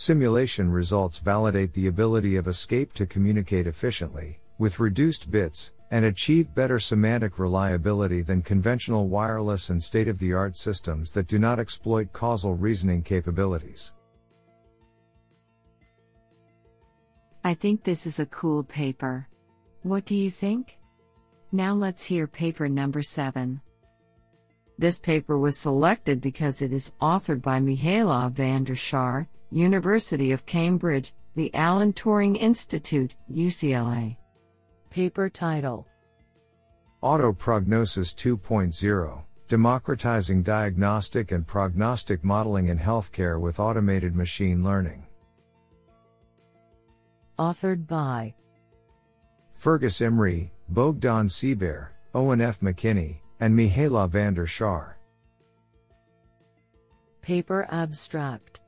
Simulation 0.00 0.70
results 0.70 1.18
validate 1.18 1.72
the 1.72 1.88
ability 1.88 2.36
of 2.36 2.46
escape 2.46 2.92
to 2.92 3.04
communicate 3.04 3.66
efficiently, 3.66 4.38
with 4.56 4.78
reduced 4.78 5.28
bits, 5.28 5.72
and 5.90 6.04
achieve 6.04 6.54
better 6.54 6.78
semantic 6.78 7.40
reliability 7.40 8.22
than 8.22 8.40
conventional 8.40 9.08
wireless 9.08 9.70
and 9.70 9.82
state 9.82 10.06
of 10.06 10.20
the 10.20 10.32
art 10.32 10.56
systems 10.56 11.10
that 11.10 11.26
do 11.26 11.36
not 11.36 11.58
exploit 11.58 12.12
causal 12.12 12.54
reasoning 12.54 13.02
capabilities. 13.02 13.92
I 17.42 17.54
think 17.54 17.82
this 17.82 18.06
is 18.06 18.20
a 18.20 18.26
cool 18.26 18.62
paper. 18.62 19.26
What 19.82 20.04
do 20.04 20.14
you 20.14 20.30
think? 20.30 20.78
Now 21.50 21.74
let's 21.74 22.04
hear 22.04 22.28
paper 22.28 22.68
number 22.68 23.02
7. 23.02 23.60
This 24.78 25.00
paper 25.00 25.36
was 25.36 25.58
selected 25.58 26.20
because 26.20 26.62
it 26.62 26.72
is 26.72 26.92
authored 27.00 27.42
by 27.42 27.58
Mihaela 27.58 28.30
van 28.30 28.62
der 28.62 28.76
Schaar, 28.76 29.26
University 29.50 30.30
of 30.30 30.46
Cambridge, 30.46 31.12
the 31.34 31.52
Alan 31.52 31.92
Turing 31.92 32.36
Institute, 32.36 33.16
UCLA. 33.32 34.16
Paper 34.90 35.28
title 35.28 35.86
Autoprognosis 37.02 38.14
2.0 38.14 39.24
Democratizing 39.48 40.42
Diagnostic 40.42 41.32
and 41.32 41.46
Prognostic 41.46 42.22
Modeling 42.22 42.68
in 42.68 42.78
Healthcare 42.78 43.40
with 43.40 43.58
Automated 43.58 44.14
Machine 44.14 44.62
Learning. 44.62 45.06
Authored 47.38 47.86
by 47.86 48.34
Fergus 49.54 50.00
Imrie, 50.00 50.50
Bogdan 50.68 51.28
Cebere, 51.28 51.88
Eoin 52.14 52.40
F. 52.40 52.60
McKinney, 52.60 53.20
and 53.40 53.56
Mihaela 53.56 54.08
van 54.08 54.34
der 54.34 54.46
Schaar. 54.46 54.94
Paper 57.22 57.66
abstract 57.70 58.60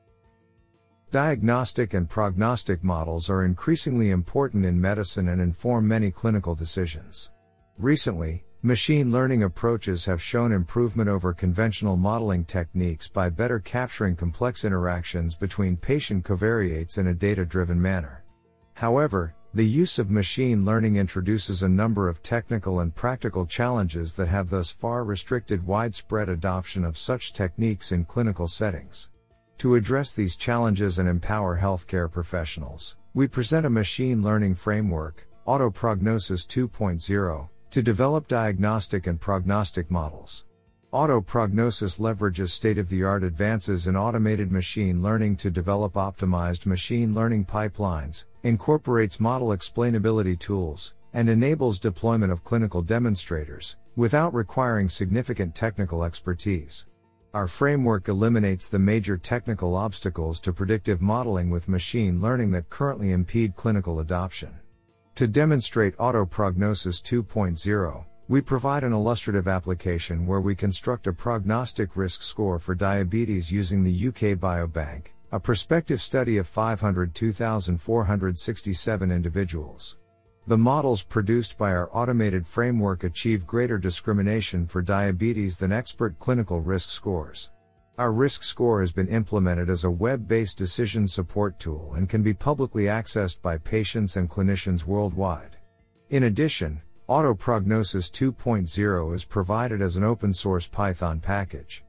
Diagnostic 1.11 1.93
and 1.93 2.09
prognostic 2.09 2.83
models 2.83 3.29
are 3.29 3.43
increasingly 3.43 4.11
important 4.11 4.63
in 4.63 4.79
medicine 4.79 5.27
and 5.27 5.41
inform 5.41 5.85
many 5.85 6.09
clinical 6.09 6.55
decisions. 6.55 7.31
Recently, 7.77 8.45
machine 8.61 9.11
learning 9.11 9.43
approaches 9.43 10.05
have 10.05 10.21
shown 10.21 10.53
improvement 10.53 11.09
over 11.09 11.33
conventional 11.33 11.97
modeling 11.97 12.45
techniques 12.45 13.09
by 13.09 13.29
better 13.29 13.59
capturing 13.59 14.15
complex 14.15 14.63
interactions 14.63 15.35
between 15.35 15.75
patient 15.75 16.23
covariates 16.23 16.97
in 16.97 17.07
a 17.07 17.13
data 17.13 17.43
driven 17.45 17.81
manner. 17.81 18.23
However, 18.75 19.35
the 19.53 19.67
use 19.67 19.99
of 19.99 20.09
machine 20.09 20.63
learning 20.63 20.95
introduces 20.95 21.61
a 21.61 21.67
number 21.67 22.07
of 22.07 22.23
technical 22.23 22.79
and 22.79 22.95
practical 22.95 23.45
challenges 23.45 24.15
that 24.15 24.29
have 24.29 24.49
thus 24.49 24.71
far 24.71 25.03
restricted 25.03 25.67
widespread 25.67 26.29
adoption 26.29 26.85
of 26.85 26.97
such 26.97 27.33
techniques 27.33 27.91
in 27.91 28.05
clinical 28.05 28.47
settings. 28.47 29.09
To 29.57 29.75
address 29.75 30.15
these 30.15 30.37
challenges 30.37 30.99
and 30.99 31.09
empower 31.09 31.59
healthcare 31.59 32.09
professionals, 32.09 32.95
we 33.13 33.27
present 33.27 33.65
a 33.65 33.69
machine 33.69 34.23
learning 34.23 34.55
framework, 34.55 35.27
Autoprognosis 35.45 36.47
2.0, 36.47 37.49
to 37.71 37.81
develop 37.81 38.29
diagnostic 38.29 39.05
and 39.07 39.19
prognostic 39.19 39.91
models. 39.91 40.45
Autoprognosis 40.93 42.01
leverages 42.01 42.49
state 42.49 42.77
of 42.77 42.89
the 42.89 43.01
art 43.01 43.23
advances 43.23 43.87
in 43.87 43.95
automated 43.95 44.51
machine 44.51 45.01
learning 45.01 45.37
to 45.37 45.49
develop 45.49 45.93
optimized 45.93 46.65
machine 46.65 47.13
learning 47.13 47.45
pipelines, 47.45 48.25
incorporates 48.43 49.21
model 49.21 49.49
explainability 49.49 50.37
tools, 50.37 50.93
and 51.13 51.29
enables 51.29 51.79
deployment 51.79 52.29
of 52.29 52.43
clinical 52.43 52.81
demonstrators, 52.81 53.77
without 53.95 54.33
requiring 54.33 54.89
significant 54.89 55.55
technical 55.55 56.03
expertise. 56.03 56.87
Our 57.33 57.47
framework 57.47 58.09
eliminates 58.09 58.67
the 58.67 58.79
major 58.79 59.15
technical 59.15 59.77
obstacles 59.77 60.41
to 60.41 60.51
predictive 60.51 61.01
modeling 61.01 61.49
with 61.49 61.69
machine 61.69 62.19
learning 62.19 62.51
that 62.51 62.69
currently 62.69 63.13
impede 63.13 63.55
clinical 63.55 64.01
adoption. 64.01 64.59
To 65.15 65.25
demonstrate 65.25 65.95
autoprognosis 65.95 67.01
2.0, 67.01 68.05
We 68.31 68.39
provide 68.39 68.85
an 68.85 68.93
illustrative 68.93 69.49
application 69.49 70.25
where 70.25 70.39
we 70.39 70.55
construct 70.55 71.05
a 71.05 71.11
prognostic 71.11 71.97
risk 71.97 72.21
score 72.21 72.59
for 72.59 72.73
diabetes 72.73 73.51
using 73.51 73.83
the 73.83 74.07
UK 74.07 74.39
Biobank, 74.39 75.07
a 75.33 75.39
prospective 75.41 76.01
study 76.01 76.37
of 76.37 76.47
502,467 76.47 79.11
individuals. 79.11 79.97
The 80.47 80.57
models 80.57 81.03
produced 81.03 81.57
by 81.57 81.71
our 81.71 81.89
automated 81.91 82.47
framework 82.47 83.03
achieve 83.03 83.45
greater 83.45 83.77
discrimination 83.77 84.65
for 84.65 84.81
diabetes 84.81 85.57
than 85.57 85.73
expert 85.73 86.17
clinical 86.17 86.61
risk 86.61 86.89
scores. 86.89 87.51
Our 87.97 88.13
risk 88.13 88.43
score 88.43 88.79
has 88.79 88.93
been 88.93 89.09
implemented 89.09 89.69
as 89.69 89.83
a 89.83 89.91
web 89.91 90.25
based 90.25 90.57
decision 90.57 91.05
support 91.05 91.59
tool 91.59 91.95
and 91.95 92.07
can 92.07 92.23
be 92.23 92.33
publicly 92.33 92.85
accessed 92.85 93.41
by 93.41 93.57
patients 93.57 94.15
and 94.15 94.29
clinicians 94.29 94.85
worldwide. 94.85 95.57
In 96.11 96.23
addition, 96.23 96.81
Autoprognosis 97.09 98.11
2.0 98.11 99.15
is 99.15 99.25
provided 99.25 99.81
as 99.81 99.95
an 99.97 100.03
open 100.03 100.33
source 100.33 100.67
Python 100.67 101.19
package. 101.19 101.83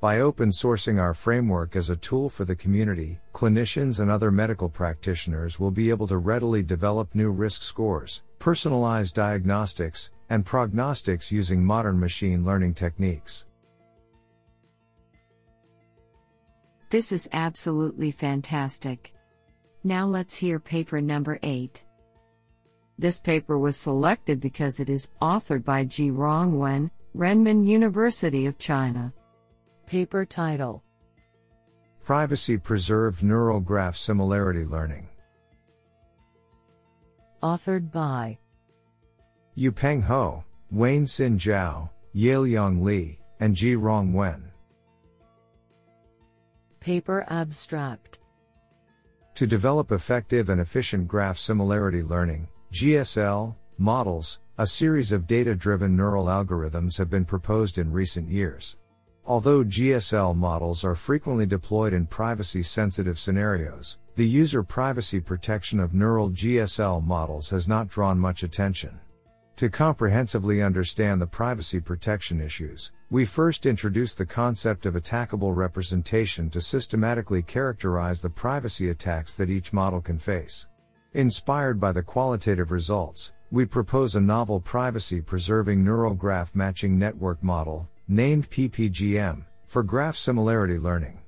By 0.00 0.20
open 0.20 0.50
sourcing 0.50 1.00
our 1.00 1.14
framework 1.14 1.76
as 1.76 1.90
a 1.90 1.96
tool 1.96 2.28
for 2.28 2.44
the 2.44 2.56
community, 2.56 3.20
clinicians 3.32 4.00
and 4.00 4.10
other 4.10 4.30
medical 4.30 4.68
practitioners 4.68 5.60
will 5.60 5.70
be 5.70 5.90
able 5.90 6.06
to 6.08 6.18
readily 6.18 6.62
develop 6.62 7.14
new 7.14 7.30
risk 7.30 7.62
scores, 7.62 8.22
personalized 8.38 9.14
diagnostics, 9.14 10.10
and 10.30 10.44
prognostics 10.44 11.30
using 11.30 11.64
modern 11.64 12.00
machine 12.00 12.44
learning 12.44 12.74
techniques. 12.74 13.46
This 16.90 17.12
is 17.12 17.28
absolutely 17.32 18.10
fantastic. 18.10 19.14
Now 19.84 20.06
let's 20.06 20.36
hear 20.36 20.58
paper 20.58 21.00
number 21.00 21.38
8. 21.42 21.83
This 22.98 23.18
paper 23.20 23.58
was 23.58 23.76
selected 23.76 24.40
because 24.40 24.78
it 24.78 24.88
is 24.88 25.10
authored 25.20 25.64
by 25.64 25.84
Ji-Rong 25.84 26.58
Wen, 26.58 26.90
Renmin 27.16 27.66
University 27.66 28.46
of 28.46 28.58
China. 28.58 29.12
Paper 29.86 30.24
title 30.24 30.82
Privacy 32.04 32.56
Preserved 32.56 33.22
Neural 33.22 33.60
Graph 33.60 33.96
Similarity 33.96 34.64
Learning. 34.64 35.08
Authored 37.42 37.90
by 37.90 38.38
Yupeng 39.56 40.02
Hou, 40.02 40.44
Wayne 40.70 41.04
Xin 41.04 41.36
Zhao, 41.36 41.90
Yaliang 42.14 42.82
Li, 42.82 43.18
and 43.40 43.54
Ji-Rong 43.54 44.12
Wen. 44.12 44.50
Paper 46.80 47.24
Abstract 47.28 48.18
To 49.34 49.46
develop 49.46 49.90
effective 49.90 50.48
and 50.48 50.60
efficient 50.60 51.08
graph 51.08 51.38
similarity 51.38 52.02
learning, 52.02 52.48
GSL, 52.74 53.54
models, 53.78 54.40
a 54.58 54.66
series 54.66 55.12
of 55.12 55.28
data 55.28 55.54
driven 55.54 55.94
neural 55.94 56.24
algorithms 56.24 56.98
have 56.98 57.08
been 57.08 57.24
proposed 57.24 57.78
in 57.78 57.92
recent 57.92 58.28
years. 58.28 58.78
Although 59.24 59.62
GSL 59.62 60.34
models 60.34 60.82
are 60.82 60.96
frequently 60.96 61.46
deployed 61.46 61.92
in 61.92 62.04
privacy 62.04 62.64
sensitive 62.64 63.16
scenarios, 63.16 64.00
the 64.16 64.26
user 64.26 64.64
privacy 64.64 65.20
protection 65.20 65.78
of 65.78 65.94
neural 65.94 66.30
GSL 66.30 67.04
models 67.04 67.48
has 67.50 67.68
not 67.68 67.86
drawn 67.86 68.18
much 68.18 68.42
attention. 68.42 68.98
To 69.54 69.70
comprehensively 69.70 70.60
understand 70.60 71.22
the 71.22 71.28
privacy 71.28 71.78
protection 71.78 72.40
issues, 72.40 72.90
we 73.08 73.24
first 73.24 73.66
introduced 73.66 74.18
the 74.18 74.26
concept 74.26 74.84
of 74.84 74.94
attackable 74.94 75.54
representation 75.54 76.50
to 76.50 76.60
systematically 76.60 77.42
characterize 77.42 78.20
the 78.20 78.30
privacy 78.30 78.90
attacks 78.90 79.36
that 79.36 79.48
each 79.48 79.72
model 79.72 80.00
can 80.00 80.18
face. 80.18 80.66
Inspired 81.16 81.78
by 81.78 81.92
the 81.92 82.02
qualitative 82.02 82.72
results, 82.72 83.34
we 83.52 83.64
propose 83.66 84.16
a 84.16 84.20
novel 84.20 84.58
privacy 84.58 85.20
preserving 85.20 85.84
neural 85.84 86.12
graph 86.12 86.56
matching 86.56 86.98
network 86.98 87.40
model, 87.40 87.88
named 88.08 88.50
PPGM, 88.50 89.44
for 89.68 89.84
graph 89.84 90.16
similarity 90.16 90.76
learning. 90.76 91.20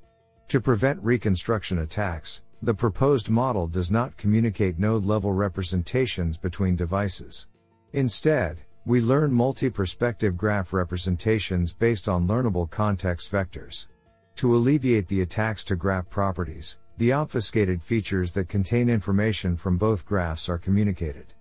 To 0.48 0.60
prevent 0.60 1.00
reconstruction 1.04 1.78
attacks, 1.78 2.42
the 2.62 2.74
proposed 2.74 3.30
model 3.30 3.68
does 3.68 3.92
not 3.92 4.16
communicate 4.16 4.76
node 4.76 5.04
level 5.04 5.32
representations 5.32 6.36
between 6.36 6.74
devices. 6.74 7.46
Instead, 7.92 8.62
we 8.86 9.00
learn 9.00 9.32
multi 9.32 9.70
perspective 9.70 10.36
graph 10.36 10.72
representations 10.72 11.72
based 11.72 12.08
on 12.08 12.26
learnable 12.26 12.68
context 12.68 13.30
vectors. 13.30 13.86
To 14.34 14.56
alleviate 14.56 15.06
the 15.06 15.20
attacks 15.20 15.62
to 15.62 15.76
graph 15.76 16.10
properties, 16.10 16.78
the 16.98 17.12
obfuscated 17.12 17.82
features 17.82 18.32
that 18.32 18.48
contain 18.48 18.88
information 18.88 19.56
from 19.56 19.76
both 19.76 20.06
graphs 20.06 20.48
are 20.48 20.58
communicated. 20.58 21.34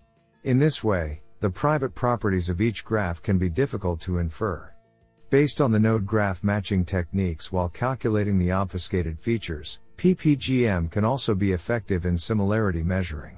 In 0.44 0.60
this 0.60 0.84
way, 0.84 1.22
the 1.40 1.50
private 1.50 1.96
properties 1.96 2.50
of 2.50 2.60
each 2.62 2.84
graph 2.84 3.22
can 3.22 3.38
be 3.38 3.50
difficult 3.50 4.02
to 4.02 4.18
infer. 4.18 4.74
Based 5.30 5.62
on 5.62 5.72
the 5.72 5.80
node 5.80 6.06
graph 6.06 6.44
matching 6.44 6.86
techniques 6.86 7.52
while 7.52 7.70
calculating 7.70 8.38
the 8.38 8.52
obfuscated 8.52 9.20
features, 9.20 9.80
PPGM 9.98 10.92
can 10.92 11.06
also 11.06 11.34
be 11.34 11.54
effective 11.54 12.06
in 12.06 12.18
similarity 12.18 12.84
measuring. 12.84 13.38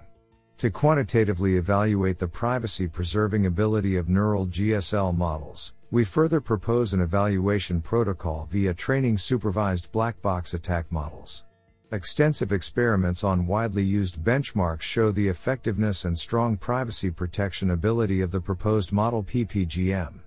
To 0.58 0.72
quantitatively 0.72 1.58
evaluate 1.58 2.18
the 2.18 2.28
privacy 2.28 2.88
preserving 2.88 3.46
ability 3.46 3.96
of 3.96 4.10
neural 4.10 4.48
GSL 4.48 5.16
models, 5.16 5.74
we 5.92 6.04
further 6.04 6.42
propose 6.42 6.94
an 6.94 7.02
evaluation 7.02 7.80
protocol 7.80 8.48
via 8.52 8.74
training 8.74 9.18
supervised 9.18 9.92
black 9.92 10.22
box 10.22 10.54
attack 10.54 10.92
models. 10.92 11.46
Extensive 11.94 12.52
experiments 12.52 13.24
on 13.24 13.48
widely 13.48 13.84
used 13.84 14.20
benchmarks 14.22 14.82
show 14.82 15.10
the 15.10 15.30
effectiveness 15.30 16.04
and 16.04 16.20
strong 16.20 16.58
privacy 16.58 17.10
protection 17.10 17.72
ability 17.72 18.20
of 18.20 18.30
the 18.30 18.42
proposed 18.42 18.92
model 18.92 19.24
PPGM. 19.24 20.20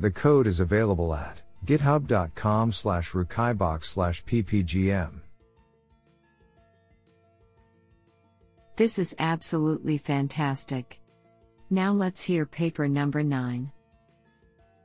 The 0.00 0.10
code 0.10 0.48
is 0.48 0.58
available 0.58 1.14
at 1.14 1.42
github.com 1.64 2.72
slash 2.72 3.12
rucaibox 3.12 3.84
slash 3.84 4.24
ppgm. 4.24 5.20
This 8.74 8.98
is 8.98 9.14
absolutely 9.20 9.98
fantastic. 9.98 11.00
Now 11.70 11.92
let's 11.92 12.22
hear 12.22 12.44
paper 12.46 12.88
number 12.88 13.22
9. 13.22 13.70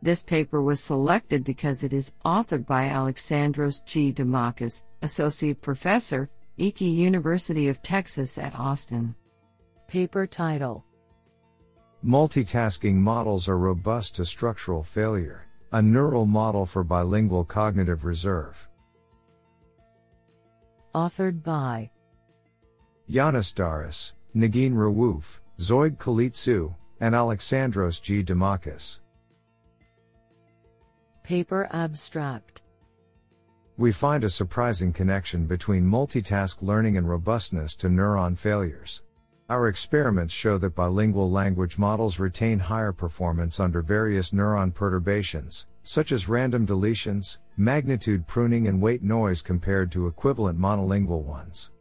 This 0.04 0.24
paper 0.24 0.64
was 0.64 0.82
selected 0.82 1.44
because 1.44 1.84
it 1.84 1.94
is 1.94 2.14
authored 2.26 2.66
by 2.66 2.88
Alexandros 2.88 3.86
G. 3.86 4.12
Dimakis, 4.12 4.84
Associate 5.04 5.60
Professor, 5.62 6.28
Ike 6.60 6.82
University 6.82 7.68
of 7.68 7.84
Texas 7.84 8.40
at 8.40 8.58
Austin. 8.58 9.14
Paper 9.88 10.26
title 10.26 10.86
Multitasking 12.04 12.96
models 12.96 13.48
are 13.48 13.60
robust 13.60 14.16
to 14.16 14.26
structural 14.26 14.82
failure, 14.82 15.46
a 15.72 15.84
neural 15.84 16.26
model 16.26 16.66
for 16.66 16.84
bilingual 16.84 17.46
cognitive 17.46 18.04
reserve. 18.04 18.68
Authored 20.96 21.44
by 21.44 21.92
Giannis 23.08 23.54
Daras, 23.54 24.14
Negin 24.36 24.74
Raoof, 24.74 25.42
Zoi 25.60 25.96
Gkalitsiou, 25.96 26.76
and 27.00 27.14
Alexandros 27.14 28.02
G. 28.02 28.24
Dimakis. 28.24 29.01
Paper 31.24 31.68
Abstract 31.72 32.62
We 33.78 33.92
find 33.92 34.24
a 34.24 34.30
surprising 34.30 34.92
connection 34.92 35.46
between 35.46 35.86
multitask 35.86 36.62
learning 36.62 36.98
and 36.98 37.08
robustness 37.08 37.76
to 37.78 37.88
neuron 37.88 38.38
failures. 38.38 39.04
Our 39.50 39.68
experiments 39.68 40.34
show 40.34 40.58
that 40.58 40.76
bilingual 40.76 41.30
language 41.30 41.78
models 41.78 42.20
retain 42.20 42.58
higher 42.58 42.92
performance 42.92 43.60
under 43.60 43.82
various 43.82 44.32
neuron 44.32 44.74
perturbations, 44.74 45.68
such 45.84 46.12
as 46.12 46.28
random 46.28 46.66
deletions, 46.66 47.38
magnitude 47.56 48.28
pruning, 48.28 48.68
and 48.68 48.82
weight 48.82 49.04
noise 49.04 49.42
compared 49.42 49.92
to 49.92 50.08
equivalent 50.08 50.60
monolingual 50.60 51.24
ones. 51.24 51.72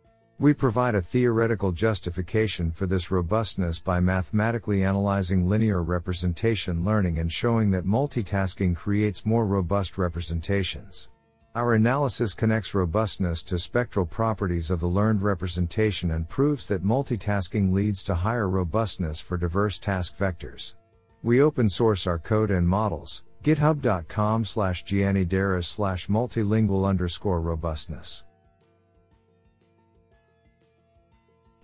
We 0.41 0.55
provide 0.55 0.95
a 0.95 1.03
theoretical 1.03 1.71
justification 1.71 2.71
for 2.71 2.87
this 2.87 3.11
robustness 3.11 3.79
by 3.79 4.01
mathematically 4.01 4.83
analyzing 4.83 5.47
linear 5.47 5.83
representation 5.83 6.83
learning 6.83 7.19
and 7.19 7.31
showing 7.31 7.71
that 7.73 7.85
multitasking 7.85 8.75
creates 8.75 9.27
more 9.27 9.45
robust 9.45 9.99
representations. 9.99 11.11
Our 11.55 11.75
analysis 11.75 12.33
connects 12.33 12.75
robustness 12.75 13.43
to 13.43 13.59
spectral 13.59 14.07
properties 14.07 14.71
of 14.71 14.81
the 14.81 14.87
learned 14.87 15.21
representation 15.21 16.13
and 16.13 16.27
proves 16.27 16.67
that 16.69 16.83
multitasking 16.83 17.75
leads 17.75 18.03
to 18.05 18.15
higher 18.15 18.49
robustness 18.49 19.21
for 19.21 19.37
diverse 19.37 19.79
task 19.79 20.17
vectors. 20.17 20.75
We 21.23 21.43
open 21.43 21.69
source 21.69 22.07
our 22.07 22.19
code 22.19 22.51
and 22.51 22.67
models, 22.67 23.25
github.com 23.45 24.47
slash 24.47 24.87
giannisdaras 24.87 25.67
slash 25.67 26.07
multilingual 26.07 26.89
underscore 26.89 27.43
robustness. 27.43 28.25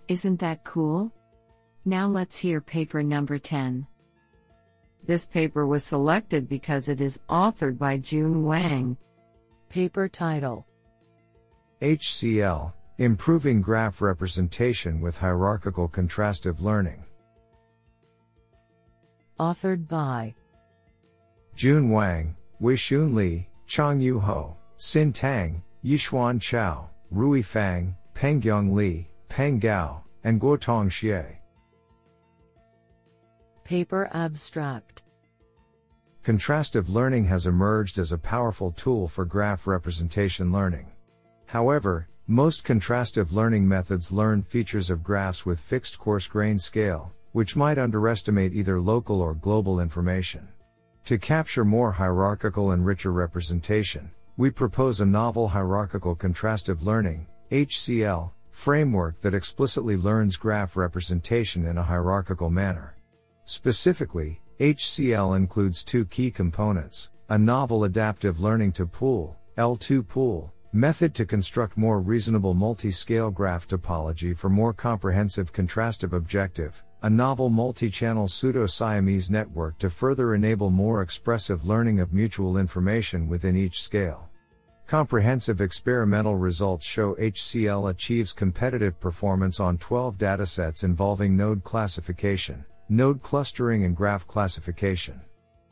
Isn't 0.07 0.39
that 0.39 0.63
cool? 0.63 1.11
Now 1.83 2.07
let's 2.07 2.37
hear 2.37 2.61
paper 2.61 3.03
number 3.03 3.37
10. 3.37 3.85
This 5.05 5.25
paper 5.25 5.67
was 5.67 5.83
selected 5.83 6.47
because 6.47 6.87
it 6.87 7.01
is 7.01 7.19
authored 7.29 7.77
by 7.77 7.97
Jun 7.97 8.43
Wang, 8.43 8.97
Paper 9.69 10.07
title 10.07 10.65
HCL 11.81 12.73
Improving 12.99 13.61
Graph 13.61 14.01
Representation 14.01 15.01
with 15.01 15.17
Hierarchical 15.17 15.89
Contrastive 15.89 16.61
Learning. 16.61 17.03
Authored 19.39 19.87
by 19.87 20.33
Jun 21.53 21.89
Wang, 21.89 22.35
Weixun 22.61 23.13
Li, 23.13 23.49
Chang 23.65 23.99
Yu 23.99 24.19
Ho, 24.19 24.55
Xin 24.77 25.13
Tang, 25.13 25.61
Yixuan 25.83 26.39
Qiao, 26.39 26.87
Rui 27.11 27.41
Fang, 27.41 27.95
Pengyong 28.15 28.73
Li, 28.73 29.09
Peng 29.29 29.59
Gao, 29.59 30.03
and 30.23 30.39
Guotong 30.41 30.89
Xie. 30.89 31.37
Paper 33.63 34.09
Abstract 34.13 35.03
Contrastive 36.23 36.89
learning 36.89 37.25
has 37.25 37.47
emerged 37.47 37.97
as 37.97 38.11
a 38.11 38.17
powerful 38.17 38.71
tool 38.71 39.07
for 39.07 39.25
graph 39.25 39.67
representation 39.67 40.51
learning. 40.51 40.91
However, 41.45 42.09
most 42.27 42.65
contrastive 42.65 43.31
learning 43.31 43.65
methods 43.67 44.11
learn 44.11 44.43
features 44.43 44.89
of 44.89 45.03
graphs 45.03 45.45
with 45.45 45.59
fixed 45.59 45.97
coarse 45.97 46.27
grain 46.27 46.59
scale, 46.59 47.13
which 47.31 47.55
might 47.55 47.77
underestimate 47.77 48.53
either 48.53 48.81
local 48.81 49.21
or 49.21 49.33
global 49.33 49.79
information. 49.79 50.47
To 51.05 51.17
capture 51.17 51.63
more 51.63 51.93
hierarchical 51.93 52.71
and 52.71 52.85
richer 52.85 53.13
representation, 53.13 54.11
we 54.35 54.49
propose 54.49 54.99
a 54.99 55.05
novel 55.05 55.47
hierarchical 55.47 56.15
contrastive 56.15 56.83
learning, 56.83 57.27
HCL, 57.49 58.31
framework 58.57 59.21
that 59.21 59.35
explicitly 59.35 59.95
learns 59.95 60.35
graph 60.35 60.75
representation 60.75 61.67
in 61.67 61.77
a 61.77 61.83
hierarchical 61.83 62.49
manner. 62.49 62.95
Specifically, 63.45 64.41
HCL 64.59 65.37
includes 65.37 65.83
two 65.83 66.05
key 66.05 66.31
components 66.31 67.11
a 67.29 67.37
novel 67.37 67.83
adaptive 67.83 68.39
learning 68.39 68.71
to 68.71 68.87
pool, 68.87 69.37
L2 69.59 70.07
pool, 70.07 70.51
method 70.73 71.13
to 71.13 71.25
construct 71.25 71.77
more 71.77 71.99
reasonable 71.99 72.55
multi 72.55 72.89
scale 72.89 73.29
graph 73.29 73.67
topology 73.67 74.35
for 74.35 74.49
more 74.49 74.73
comprehensive 74.73 75.53
contrastive 75.53 76.13
objective, 76.13 76.83
a 77.03 77.09
novel 77.09 77.49
multi 77.49 77.91
channel 77.91 78.27
pseudo 78.27 78.65
Siamese 78.65 79.29
network 79.29 79.77
to 79.77 79.87
further 79.87 80.33
enable 80.33 80.71
more 80.71 81.03
expressive 81.03 81.67
learning 81.67 81.99
of 81.99 82.11
mutual 82.11 82.57
information 82.57 83.27
within 83.27 83.55
each 83.55 83.83
scale. 83.83 84.26
Comprehensive 84.87 85.59
experimental 85.59 86.37
results 86.37 86.85
show 86.85 87.13
HCL 87.15 87.89
achieves 87.89 88.31
competitive 88.31 88.97
performance 89.01 89.59
on 89.59 89.77
12 89.77 90.17
datasets 90.17 90.85
involving 90.85 91.35
node 91.35 91.61
classification, 91.65 92.63
node 92.87 93.21
clustering 93.21 93.83
and 93.83 93.93
graph 93.97 94.25
classification. 94.25 95.19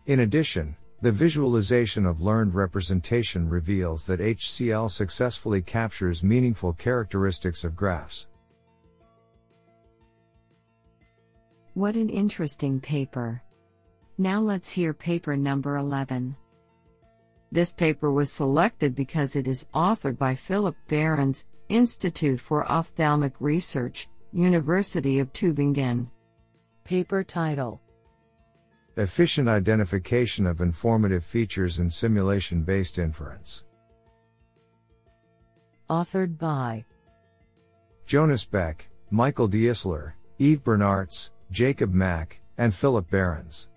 In 0.08 0.20
addition, 0.20 0.76
the 1.02 1.14
visualization 1.14 2.06
of 2.06 2.20
learned 2.20 2.56
representation 2.56 3.48
reveals 3.48 4.06
that 4.06 4.20
HCL 4.20 4.92
successfully 4.92 5.62
captures 5.62 6.22
meaningful 6.22 6.74
characteristics 6.74 7.64
of 7.64 7.74
graphs. 7.74 8.28
What 11.74 11.96
an 11.96 12.10
interesting 12.10 12.82
paper. 12.82 13.42
Now 14.18 14.42
let's 14.42 14.72
hear 14.72 14.94
paper 14.94 15.38
number 15.38 15.78
11. 15.78 16.36
This 17.56 17.74
paper 17.74 18.12
was 18.12 18.30
selected 18.30 18.96
because 18.96 19.38
it 19.38 19.48
is 19.48 19.70
authored 19.74 20.18
by 20.18 20.36
Philipp 20.36 20.76
Berens, 20.90 21.46
Institute 21.70 22.42
for 22.42 22.70
Ophthalmic 22.70 23.32
Research, 23.40 24.10
University 24.34 25.20
of 25.20 25.32
Tübingen. 25.32 26.10
Paper 26.84 27.24
title 27.24 27.80
Efficient 28.98 29.48
Identification 29.48 30.46
of 30.46 30.60
Informative 30.60 31.24
Features 31.24 31.80
in 31.80 31.90
Simulation 31.90 32.62
Based 32.62 33.00
Inference. 33.00 33.64
Authored 35.90 36.38
by 36.38 36.84
Jonas 38.06 38.44
Beck, 38.44 38.90
Michael 39.12 39.48
Deistler, 39.48 40.12
Yves 40.40 40.60
Bernaerts, 40.60 41.30
Jakob 41.52 41.94
Macke, 41.94 42.34
and 42.58 42.76
Philipp 42.76 43.10
Berens. 43.10 43.70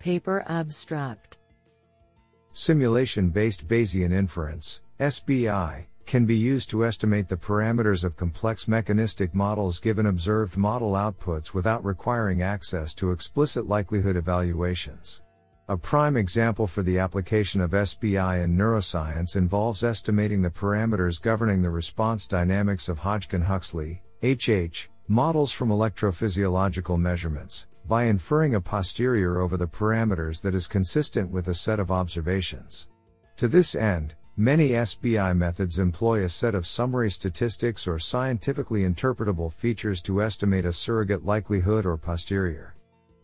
Paper 0.00 0.42
Abstract 0.48 1.38
Simulation 2.64 3.30
based 3.30 3.66
Bayesian 3.66 4.12
inference, 4.12 4.82
SBI, 5.00 5.86
can 6.06 6.26
be 6.26 6.36
used 6.36 6.70
to 6.70 6.86
estimate 6.86 7.28
the 7.28 7.36
parameters 7.36 8.04
of 8.04 8.16
complex 8.16 8.68
mechanistic 8.68 9.34
models 9.34 9.80
given 9.80 10.06
observed 10.06 10.56
model 10.56 10.92
outputs 10.92 11.54
without 11.54 11.84
requiring 11.84 12.40
access 12.40 12.94
to 12.94 13.10
explicit 13.10 13.66
likelihood 13.66 14.14
evaluations. 14.14 15.22
A 15.70 15.76
prime 15.76 16.16
example 16.16 16.68
for 16.68 16.84
the 16.84 17.00
application 17.00 17.60
of 17.60 17.72
SBI 17.72 18.44
in 18.44 18.56
neuroscience 18.56 19.34
involves 19.34 19.82
estimating 19.82 20.40
the 20.40 20.48
parameters 20.48 21.20
governing 21.20 21.62
the 21.62 21.70
response 21.70 22.28
dynamics 22.28 22.88
of 22.88 23.00
Hodgkin 23.00 23.42
Huxley, 23.42 24.04
HH, 24.22 24.88
models 25.08 25.50
from 25.50 25.70
electrophysiological 25.70 26.96
measurements, 26.96 27.66
by 27.86 28.04
inferring 28.04 28.54
a 28.54 28.60
posterior 28.60 29.40
over 29.40 29.56
the 29.56 29.68
parameters 29.68 30.40
that 30.42 30.54
is 30.54 30.66
consistent 30.66 31.30
with 31.30 31.48
a 31.48 31.54
set 31.54 31.80
of 31.80 31.90
observations. 31.90 32.88
To 33.36 33.48
this 33.48 33.74
end, 33.74 34.14
Many 34.38 34.70
SBI 34.70 35.36
methods 35.36 35.78
employ 35.78 36.24
a 36.24 36.28
set 36.28 36.54
of 36.54 36.66
summary 36.66 37.10
statistics 37.10 37.86
or 37.86 37.98
scientifically 37.98 38.80
interpretable 38.80 39.52
features 39.52 40.00
to 40.02 40.22
estimate 40.22 40.64
a 40.64 40.72
surrogate 40.72 41.22
likelihood 41.22 41.84
or 41.84 41.98
posterior. 41.98 42.74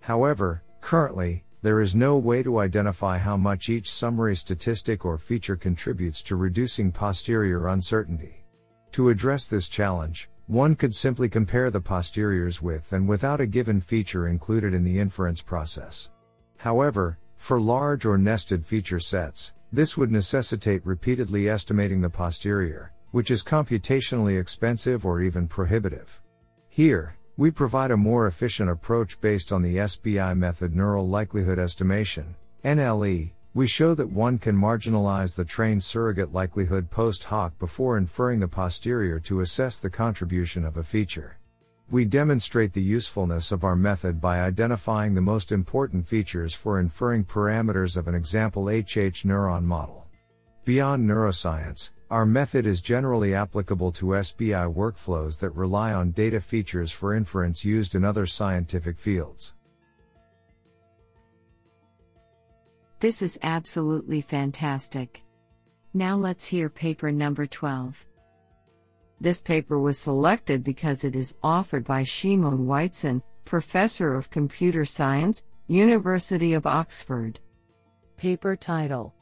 However, 0.01 0.65
currently, 0.83 1.45
there 1.63 1.81
is 1.81 1.97
no 1.97 2.19
way 2.19 2.43
to 2.43 2.59
identify 2.59 3.17
how 3.17 3.39
much 3.39 3.71
each 3.71 3.91
summary 3.91 4.37
statistic 4.37 5.07
or 5.07 5.17
feature 5.17 5.57
contributes 5.57 6.21
to 6.25 6.37
reducing 6.37 6.93
posterior 6.93 7.69
uncertainty. 7.69 8.45
To 8.93 9.09
address 9.09 9.49
this 9.49 9.67
challenge, 9.67 10.29
one 10.49 10.75
could 10.75 10.95
simply 10.95 11.29
compare 11.29 11.71
the 11.71 11.81
posteriors 11.81 12.63
with 12.63 12.95
and 12.95 13.07
without 13.07 13.39
a 13.39 13.47
given 13.47 13.83
feature 13.83 14.27
included 14.27 14.73
in 14.73 14.83
the 14.83 14.99
inference 14.99 15.43
process. 15.43 16.11
However, 16.57 17.19
for 17.37 17.61
large 17.61 18.07
or 18.07 18.17
nested 18.17 18.65
feature 18.65 18.99
sets, 18.99 19.53
this 19.71 19.99
would 19.99 20.11
necessitate 20.11 20.85
repeatedly 20.87 21.51
estimating 21.51 22.01
the 22.01 22.09
posterior, 22.09 22.95
which 23.11 23.31
is 23.31 23.45
computationally 23.45 24.41
expensive 24.41 25.05
or 25.05 25.21
even 25.21 25.47
prohibitive. 25.47 26.23
Here, 26.71 27.15
we 27.37 27.51
provide 27.51 27.91
a 27.91 27.97
more 27.99 28.27
efficient 28.27 28.71
approach 28.71 29.21
based 29.21 29.53
on 29.53 29.61
the 29.61 29.77
SBI 29.77 30.35
method 30.35 30.75
neural 30.75 31.07
likelihood 31.07 31.59
estimation, 31.59 32.35
NLE. 32.65 33.33
We 33.55 33.67
show 33.67 33.95
that 33.95 34.11
one 34.11 34.39
can 34.39 34.57
marginalize 34.57 35.35
the 35.35 35.45
trained 35.45 35.83
surrogate 35.83 36.33
likelihood 36.33 36.91
post 36.91 37.25
hoc 37.25 37.59
before 37.59 37.97
inferring 37.97 38.41
the 38.41 38.49
posterior 38.49 39.19
to 39.21 39.41
assess 39.41 39.79
the 39.79 39.91
contribution 39.91 40.65
of 40.65 40.77
a 40.77 40.83
feature. 40.83 41.39
We 41.91 42.05
demonstrate 42.05 42.75
the 42.75 42.83
usefulness 42.83 43.51
of 43.51 43.65
our 43.65 43.75
method 43.75 44.21
by 44.21 44.41
identifying 44.41 45.15
the 45.15 45.23
most 45.23 45.51
important 45.51 46.07
features 46.07 46.53
for 46.53 46.79
inferring 46.79 47.25
parameters 47.25 47.97
of 47.97 48.07
an 48.07 48.15
example 48.15 48.65
HH 48.69 49.25
neuron 49.25 49.65
model. 49.65 50.07
Beyond 50.67 51.09
neuroscience, 51.09 51.93
our 52.11 52.27
method 52.27 52.67
is 52.67 52.83
generally 52.83 53.35
applicable 53.35 53.93
to 53.93 54.07
SBI 54.07 54.75
workflows 54.75 55.41
that 55.41 55.51
rely 55.51 55.95
on 55.95 56.11
data 56.11 56.43
features 56.43 56.93
for 56.93 57.15
inference 57.15 57.65
used 57.65 57.95
in 57.95 58.05
other 58.05 58.27
scientific 58.27 58.99
fields. 58.99 59.55
This 63.01 63.23
is 63.23 63.39
absolutely 63.43 64.21
fantastic. 64.21 65.23
Now 65.95 66.17
let's 66.17 66.47
hear 66.47 66.69
paper 66.69 67.13
number 67.13 67.47
12. 67.47 68.05
This 69.21 69.41
paper 69.41 69.79
was 69.79 69.99
selected 69.99 70.65
because 70.65 71.05
it 71.05 71.15
is 71.15 71.37
authored 71.45 71.85
by 71.85 72.03
Shimon 72.03 72.67
Whiteson, 72.67 73.23
Professor 73.45 74.15
of 74.15 74.31
Computer 74.31 74.85
Science, 74.85 75.45
University 75.69 76.55
of 76.55 76.67
Oxford. 76.67 77.39
Paper 78.17 78.57
title 78.57 79.15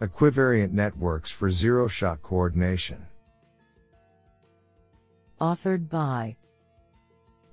Equivariant 0.00 0.70
Networks 0.70 1.30
for 1.30 1.50
Zero 1.50 1.88
Shot 1.88 2.22
Coordination. 2.22 3.04
Authored 5.40 5.88
by 5.88 6.36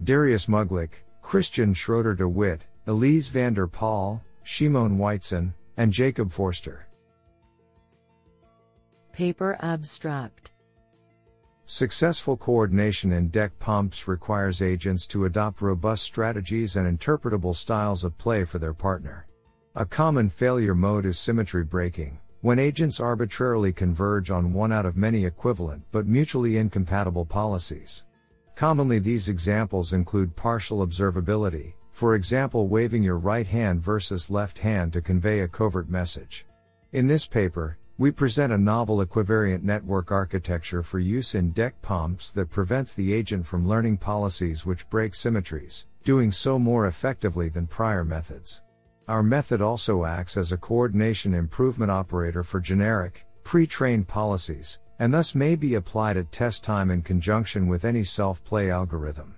Darius 0.04 0.46
Muglich, 0.46 0.92
Christian 1.24 1.74
Schroeder 1.74 2.14
de 2.14 2.28
Witt, 2.28 2.68
Elise 2.86 3.30
van 3.30 3.56
der 3.56 3.68
Pol, 3.68 4.22
Shimon 4.50 4.98
Whiteson, 4.98 5.54
and 5.76 5.92
Jakob 5.92 6.32
Foerster. 6.32 6.88
Paper 9.12 9.58
Abstract 9.60 10.52
Successful 11.66 12.38
coordination 12.38 13.12
in 13.12 13.30
Dec-POMDPs 13.30 14.08
requires 14.08 14.62
agents 14.62 15.06
to 15.08 15.26
adopt 15.26 15.62
robust 15.62 16.04
strategies 16.04 16.78
and 16.78 16.88
interpretable 16.88 17.54
styles 17.54 18.06
of 18.06 18.18
play 18.18 18.46
for 18.46 18.58
their 18.58 18.74
partner. 18.74 19.28
A 19.76 19.86
common 19.86 20.30
failure 20.30 20.74
mode 20.74 21.06
is 21.06 21.20
symmetry 21.20 21.66
breaking, 21.66 22.18
when 22.40 22.58
agents 22.58 23.02
arbitrarily 23.02 23.74
converge 23.74 24.32
on 24.32 24.54
one 24.54 24.72
out 24.72 24.86
of 24.86 24.96
many 24.96 25.26
equivalent 25.26 25.84
but 25.92 26.08
mutually 26.08 26.58
incompatible 26.58 27.26
policies. 27.26 28.06
Commonly, 28.56 29.00
these 29.00 29.28
examples 29.28 29.92
include 29.92 30.38
partial 30.38 30.88
observability, 30.88 31.74
for 31.98 32.14
example, 32.14 32.68
waving 32.68 33.02
your 33.02 33.18
right 33.18 33.48
hand 33.48 33.82
versus 33.82 34.30
left 34.30 34.60
hand 34.60 34.94
to 34.94 35.02
convey 35.02 35.40
a 35.40 35.48
covert 35.48 35.90
message. 35.90 36.46
In 36.92 37.08
this 37.08 37.26
paper, 37.26 37.80
we 37.98 38.12
present 38.12 38.54
a 38.54 38.58
novel 38.58 39.04
equivariant 39.04 39.64
network 39.64 40.12
architecture 40.12 40.84
for 40.84 41.00
use 41.00 41.34
in 41.34 41.56
Dec-POMDPs 41.56 42.36
that 42.36 42.52
prevents 42.52 42.94
the 42.94 43.12
agent 43.12 43.48
from 43.48 43.68
learning 43.68 43.98
policies 43.98 44.64
which 44.64 44.88
break 44.92 45.16
symmetries, 45.16 45.88
doing 46.04 46.32
so 46.32 46.60
more 46.60 46.86
effectively 46.86 47.50
than 47.50 47.66
prior 47.66 48.04
methods. 48.04 48.62
Our 49.08 49.24
method 49.24 49.64
also 49.64 50.06
acts 50.06 50.38
as 50.38 50.52
a 50.52 50.58
coordination 50.58 51.34
improvement 51.34 51.90
operator 51.90 52.44
for 52.44 52.60
generic, 52.60 53.26
pre-trained 53.44 54.08
policies, 54.08 54.78
and 55.00 55.12
thus 55.12 55.34
may 55.34 55.56
be 55.56 55.74
applied 55.74 56.16
at 56.16 56.32
test 56.32 56.64
time 56.64 56.92
in 56.92 57.02
conjunction 57.02 57.66
with 57.66 57.86
any 57.86 58.04
self-play 58.04 58.70
algorithm. 58.70 59.37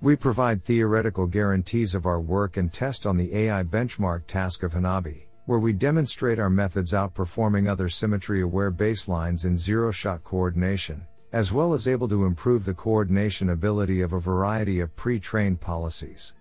We 0.00 0.14
provide 0.14 0.62
theoretical 0.62 1.26
guarantees 1.26 1.96
of 1.96 2.06
our 2.06 2.20
work 2.20 2.56
and 2.56 2.72
test 2.72 3.04
on 3.04 3.16
the 3.16 3.34
AI 3.34 3.64
benchmark 3.64 4.28
task 4.28 4.62
of 4.62 4.72
Hanabi, 4.72 5.24
where 5.46 5.58
we 5.58 5.72
demonstrate 5.72 6.38
our 6.38 6.48
methods 6.48 6.92
outperforming 6.92 7.68
other 7.68 7.88
symmetry 7.88 8.42
aware 8.42 8.70
baselines 8.70 9.44
in 9.44 9.58
zero 9.58 9.90
shot 9.90 10.22
coordination, 10.22 11.04
as 11.32 11.52
well 11.52 11.74
as 11.74 11.88
able 11.88 12.08
to 12.10 12.26
improve 12.26 12.64
the 12.64 12.74
coordination 12.74 13.50
ability 13.50 14.00
of 14.00 14.12
a 14.12 14.20
variety 14.20 14.78
of 14.78 14.94
pre 14.94 15.18
trained 15.18 15.60
policies. 15.60 16.32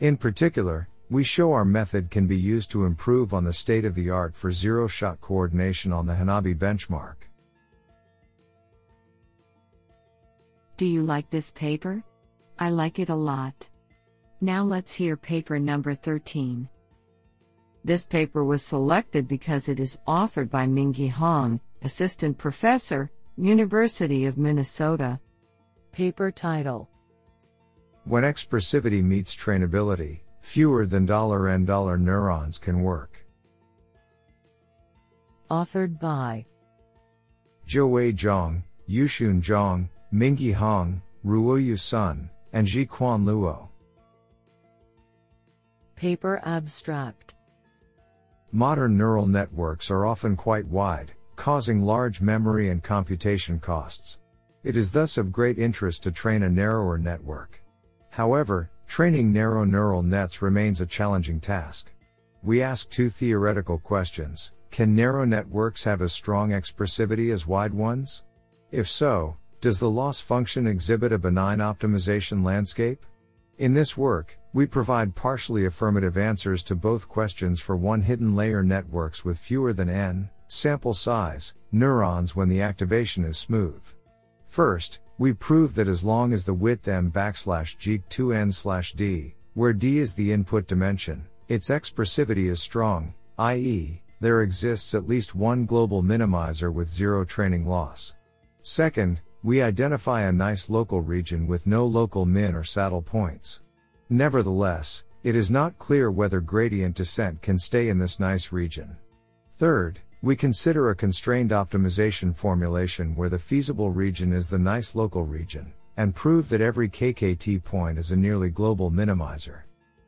In 0.00 0.18
particular, 0.18 0.86
we 1.08 1.24
show 1.24 1.54
our 1.54 1.64
method 1.64 2.10
can 2.10 2.26
be 2.26 2.36
used 2.36 2.70
to 2.72 2.84
improve 2.84 3.32
on 3.32 3.44
the 3.44 3.52
state 3.52 3.86
of 3.86 3.94
the 3.94 4.10
art 4.10 4.36
for 4.36 4.52
zero 4.52 4.88
shot 4.88 5.22
coordination 5.22 5.90
on 5.90 6.04
the 6.04 6.12
Hanabi 6.12 6.54
benchmark. 6.54 7.14
Do 10.76 10.84
you 10.84 11.02
like 11.02 11.30
this 11.30 11.50
paper? 11.52 12.04
I 12.58 12.70
like 12.70 12.98
it 12.98 13.10
a 13.10 13.14
lot. 13.14 13.68
Now 14.40 14.64
let's 14.64 14.94
hear 14.94 15.16
paper 15.16 15.58
number 15.58 15.94
13. 15.94 16.68
This 17.84 18.06
paper 18.06 18.44
was 18.44 18.62
selected 18.64 19.28
because 19.28 19.68
it 19.68 19.78
is 19.78 20.00
authored 20.08 20.50
by 20.50 20.66
Mingyi 20.66 21.10
Hong, 21.10 21.60
Assistant 21.82 22.36
Professor, 22.36 23.10
University 23.36 24.24
of 24.24 24.38
Minnesota. 24.38 25.20
Paper 25.92 26.30
title 26.30 26.88
When 28.04 28.24
expressivity 28.24 29.04
meets 29.04 29.36
trainability, 29.36 30.20
fewer 30.40 30.86
than 30.86 31.06
Dollar 31.06 31.48
and 31.48 31.66
dollar 31.66 31.98
neurons 31.98 32.58
can 32.58 32.82
work. 32.82 33.24
Authored 35.50 36.00
by 36.00 36.46
Zhouwei 37.68 38.14
Zhang, 38.14 38.62
Yushun 38.88 39.42
Zhang, 39.42 39.88
Mingyi 40.12 40.54
Hong, 40.54 41.02
Ruoyu 41.24 41.78
Sun, 41.78 42.30
and 42.52 42.66
Zhi-Quan 42.66 43.24
Luo. 43.24 43.68
Paper 45.94 46.40
Abstract 46.44 47.34
Modern 48.52 48.96
neural 48.96 49.26
networks 49.26 49.90
are 49.90 50.06
often 50.06 50.36
quite 50.36 50.66
wide, 50.66 51.12
causing 51.36 51.82
large 51.82 52.20
memory 52.20 52.70
and 52.70 52.82
computation 52.82 53.58
costs. 53.58 54.20
It 54.62 54.76
is 54.76 54.90
thus 54.90 55.18
of 55.18 55.30
great 55.30 55.58
interest 55.58 56.02
to 56.02 56.10
train 56.10 56.42
a 56.42 56.48
narrower 56.48 56.98
network. 56.98 57.62
However, 58.10 58.70
training 58.86 59.32
narrow 59.32 59.64
neural 59.64 60.02
nets 60.02 60.42
remains 60.42 60.80
a 60.80 60.86
challenging 60.86 61.40
task. 61.40 61.92
We 62.42 62.62
ask 62.62 62.88
two 62.88 63.10
theoretical 63.10 63.78
questions. 63.78 64.52
Can 64.70 64.94
narrow 64.94 65.24
networks 65.24 65.84
have 65.84 66.02
as 66.02 66.12
strong 66.12 66.50
expressivity 66.50 67.32
as 67.32 67.46
wide 67.46 67.74
ones? 67.74 68.24
If 68.70 68.88
so, 68.88 69.36
does 69.60 69.80
the 69.80 69.90
loss 69.90 70.20
function 70.20 70.66
exhibit 70.66 71.12
a 71.12 71.18
benign 71.18 71.58
optimization 71.58 72.44
landscape? 72.44 73.04
In 73.58 73.72
this 73.72 73.96
work, 73.96 74.38
we 74.52 74.66
provide 74.66 75.14
partially 75.14 75.66
affirmative 75.66 76.16
answers 76.16 76.62
to 76.64 76.74
both 76.74 77.08
questions 77.08 77.60
for 77.60 77.76
one 77.76 78.02
hidden 78.02 78.36
layer 78.36 78.62
networks 78.62 79.24
with 79.24 79.38
fewer 79.38 79.72
than 79.72 79.88
n 79.88 80.30
sample 80.48 80.94
size 80.94 81.54
neurons 81.72 82.36
when 82.36 82.48
the 82.48 82.62
activation 82.62 83.24
is 83.24 83.36
smooth. 83.38 83.82
First, 84.46 85.00
we 85.18 85.32
prove 85.32 85.74
that 85.74 85.88
as 85.88 86.04
long 86.04 86.32
as 86.32 86.44
the 86.44 86.54
width 86.54 86.86
m 86.88 87.10
backslash 87.10 87.78
g 87.78 88.00
2n 88.10 88.52
slash 88.52 88.92
d, 88.92 89.34
where 89.54 89.72
d 89.72 89.98
is 89.98 90.14
the 90.14 90.32
input 90.32 90.66
dimension, 90.66 91.26
its 91.48 91.70
expressivity 91.70 92.50
is 92.50 92.60
strong, 92.60 93.14
i.e., 93.38 94.02
there 94.20 94.42
exists 94.42 94.94
at 94.94 95.08
least 95.08 95.34
one 95.34 95.66
global 95.66 96.02
minimizer 96.02 96.72
with 96.72 96.88
zero 96.88 97.24
training 97.24 97.66
loss. 97.66 98.14
Second, 98.62 99.20
we 99.46 99.62
identify 99.62 100.22
a 100.22 100.32
nice 100.32 100.68
local 100.68 101.00
region 101.00 101.46
with 101.46 101.68
no 101.68 101.86
local 101.86 102.26
min 102.26 102.52
or 102.52 102.64
saddle 102.64 103.00
points. 103.00 103.62
Nevertheless, 104.10 105.04
it 105.22 105.36
is 105.36 105.52
not 105.52 105.78
clear 105.78 106.10
whether 106.10 106.40
gradient 106.40 106.96
descent 106.96 107.40
can 107.42 107.56
stay 107.56 107.88
in 107.88 107.96
this 107.96 108.18
nice 108.18 108.50
region. 108.50 108.96
Third, 109.54 110.00
we 110.20 110.34
consider 110.34 110.90
a 110.90 110.96
constrained 110.96 111.52
optimization 111.52 112.34
formulation 112.36 113.14
where 113.14 113.28
the 113.28 113.38
feasible 113.38 113.92
region 113.92 114.32
is 114.32 114.50
the 114.50 114.58
nice 114.58 114.96
local 114.96 115.22
region, 115.22 115.72
and 115.96 116.12
prove 116.12 116.48
that 116.48 116.60
every 116.60 116.88
KKT 116.88 117.62
point 117.62 117.98
is 117.98 118.10
a 118.10 118.16
nearly 118.16 118.50
global 118.50 118.90
minimizer. 118.90 119.60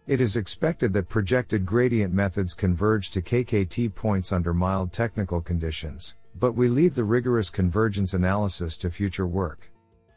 It 0.09 0.21
is 0.21 0.37
expected 0.37 0.93
that 0.95 1.09
projected 1.09 1.65
gradient 1.65 2.13
methods 2.13 2.55
converge 2.55 3.13
to 3.13 3.23
KKT 3.23 3.95
points 3.95 4.33
under 4.33 4.53
mild 4.53 4.93
technical 4.93 5.41
conditions, 5.41 6.17
but 6.35 6.53
we 6.53 6.69
leave 6.69 6.95
the 6.95 7.05
rigorous 7.05 7.51
convergence 7.51 8.15
analysis 8.15 8.77
to 8.79 8.91
future 8.91 9.27
work. 9.27 9.71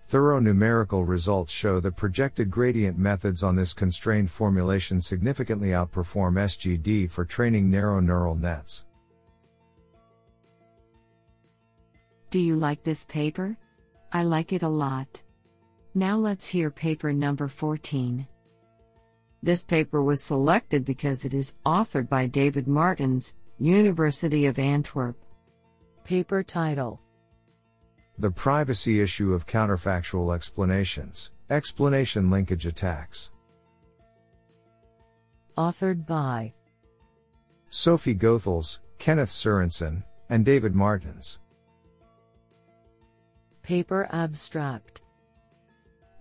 Thorough 0.07 0.39
numerical 0.39 1.05
results 1.05 1.53
show 1.53 1.79
that 1.79 1.95
projected 1.95 2.51
gradient 2.51 2.97
methods 2.97 3.43
on 3.43 3.55
this 3.55 3.73
constrained 3.73 4.29
formulation 4.29 5.01
significantly 5.01 5.69
outperform 5.69 6.33
SGD 6.33 7.09
for 7.09 7.23
training 7.23 7.69
narrow 7.69 8.01
neural 8.01 8.35
nets. 8.35 8.85
Do 12.29 12.39
you 12.39 12.55
like 12.55 12.83
this 12.83 13.05
paper? 13.05 13.57
I 14.11 14.23
like 14.23 14.51
it 14.51 14.63
a 14.63 14.67
lot. 14.67 15.21
Now 15.95 16.17
let's 16.17 16.47
hear 16.47 16.69
paper 16.69 17.13
number 17.13 17.47
14. 17.47 18.27
This 19.43 19.63
paper 19.63 20.03
was 20.03 20.21
selected 20.21 20.85
because 20.85 21.25
it 21.25 21.33
is 21.33 21.55
authored 21.65 22.07
by 22.07 22.27
David 22.27 22.67
Martens, 22.67 23.35
University 23.59 24.45
of 24.45 24.59
Antwerp. 24.59 25.17
Paper 26.03 26.43
title 26.43 26.99
The 28.17 28.31
Privacy 28.31 29.01
Issue 29.01 29.33
of 29.33 29.45
Counterfactual 29.45 30.33
Explanations 30.33 31.31
Explanation 31.49 32.29
Linkage 32.29 32.65
Attacks. 32.65 33.31
Authored 35.57 36.05
by 36.05 36.53
Sophie 37.69 38.15
Goethals, 38.15 38.79
Kenneth 38.97 39.29
Sorensen, 39.29 40.03
and 40.29 40.43
David 40.43 40.75
Martens. 40.75 41.39
Paper 43.61 44.07
Abstract 44.11 45.01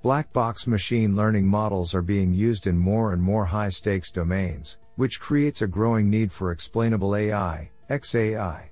Black 0.02 0.32
box 0.32 0.66
machine 0.66 1.16
learning 1.16 1.46
models 1.46 1.94
are 1.94 2.02
being 2.02 2.32
used 2.32 2.66
in 2.66 2.76
more 2.76 3.12
and 3.12 3.22
more 3.22 3.44
high 3.44 3.68
stakes 3.68 4.10
domains, 4.10 4.78
which 4.96 5.20
creates 5.20 5.62
a 5.62 5.66
growing 5.66 6.08
need 6.08 6.30
for 6.30 6.52
explainable 6.52 7.16
AI, 7.16 7.70
XAI. 7.88 8.69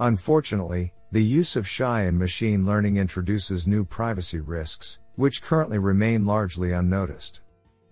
Unfortunately, 0.00 0.94
the 1.12 1.22
use 1.22 1.56
of 1.56 1.66
XAI 1.66 2.08
in 2.08 2.16
machine 2.16 2.64
learning 2.64 2.96
introduces 2.96 3.66
new 3.66 3.84
privacy 3.84 4.40
risks, 4.40 4.98
which 5.16 5.42
currently 5.42 5.76
remain 5.76 6.24
largely 6.24 6.72
unnoticed. 6.72 7.42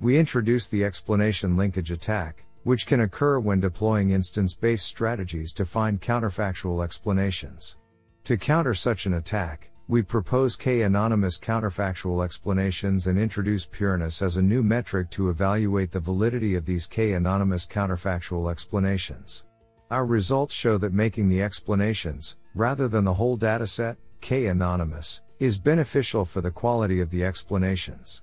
We 0.00 0.16
introduce 0.16 0.68
the 0.68 0.86
explanation 0.86 1.54
linkage 1.54 1.90
attack, 1.90 2.46
which 2.62 2.86
can 2.86 3.02
occur 3.02 3.40
when 3.40 3.60
deploying 3.60 4.12
instance 4.12 4.54
based 4.54 4.86
strategies 4.86 5.52
to 5.52 5.66
find 5.66 6.00
counterfactual 6.00 6.82
explanations. 6.82 7.76
To 8.24 8.38
counter 8.38 8.72
such 8.72 9.04
an 9.04 9.14
attack, 9.14 9.70
we 9.86 10.00
propose 10.00 10.56
K 10.56 10.82
anonymous 10.82 11.38
counterfactual 11.38 12.24
explanations 12.24 13.06
and 13.06 13.18
introduce 13.18 13.66
pureness 13.66 14.22
as 14.22 14.38
a 14.38 14.42
new 14.42 14.62
metric 14.62 15.10
to 15.10 15.28
evaluate 15.28 15.92
the 15.92 16.00
validity 16.00 16.54
of 16.54 16.64
these 16.64 16.86
K 16.86 17.12
anonymous 17.12 17.66
counterfactual 17.66 18.50
explanations. 18.50 19.44
Our 19.90 20.04
results 20.04 20.54
show 20.54 20.76
that 20.78 20.92
making 20.92 21.30
the 21.30 21.42
explanations, 21.42 22.36
rather 22.54 22.88
than 22.88 23.04
the 23.04 23.14
whole 23.14 23.38
dataset, 23.38 23.96
K 24.20 24.46
anonymous, 24.48 25.22
is 25.38 25.58
beneficial 25.58 26.26
for 26.26 26.42
the 26.42 26.50
quality 26.50 27.00
of 27.00 27.08
the 27.08 27.24
explanations. 27.24 28.22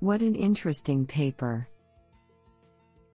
What 0.00 0.20
an 0.20 0.34
interesting 0.34 1.06
paper. 1.06 1.66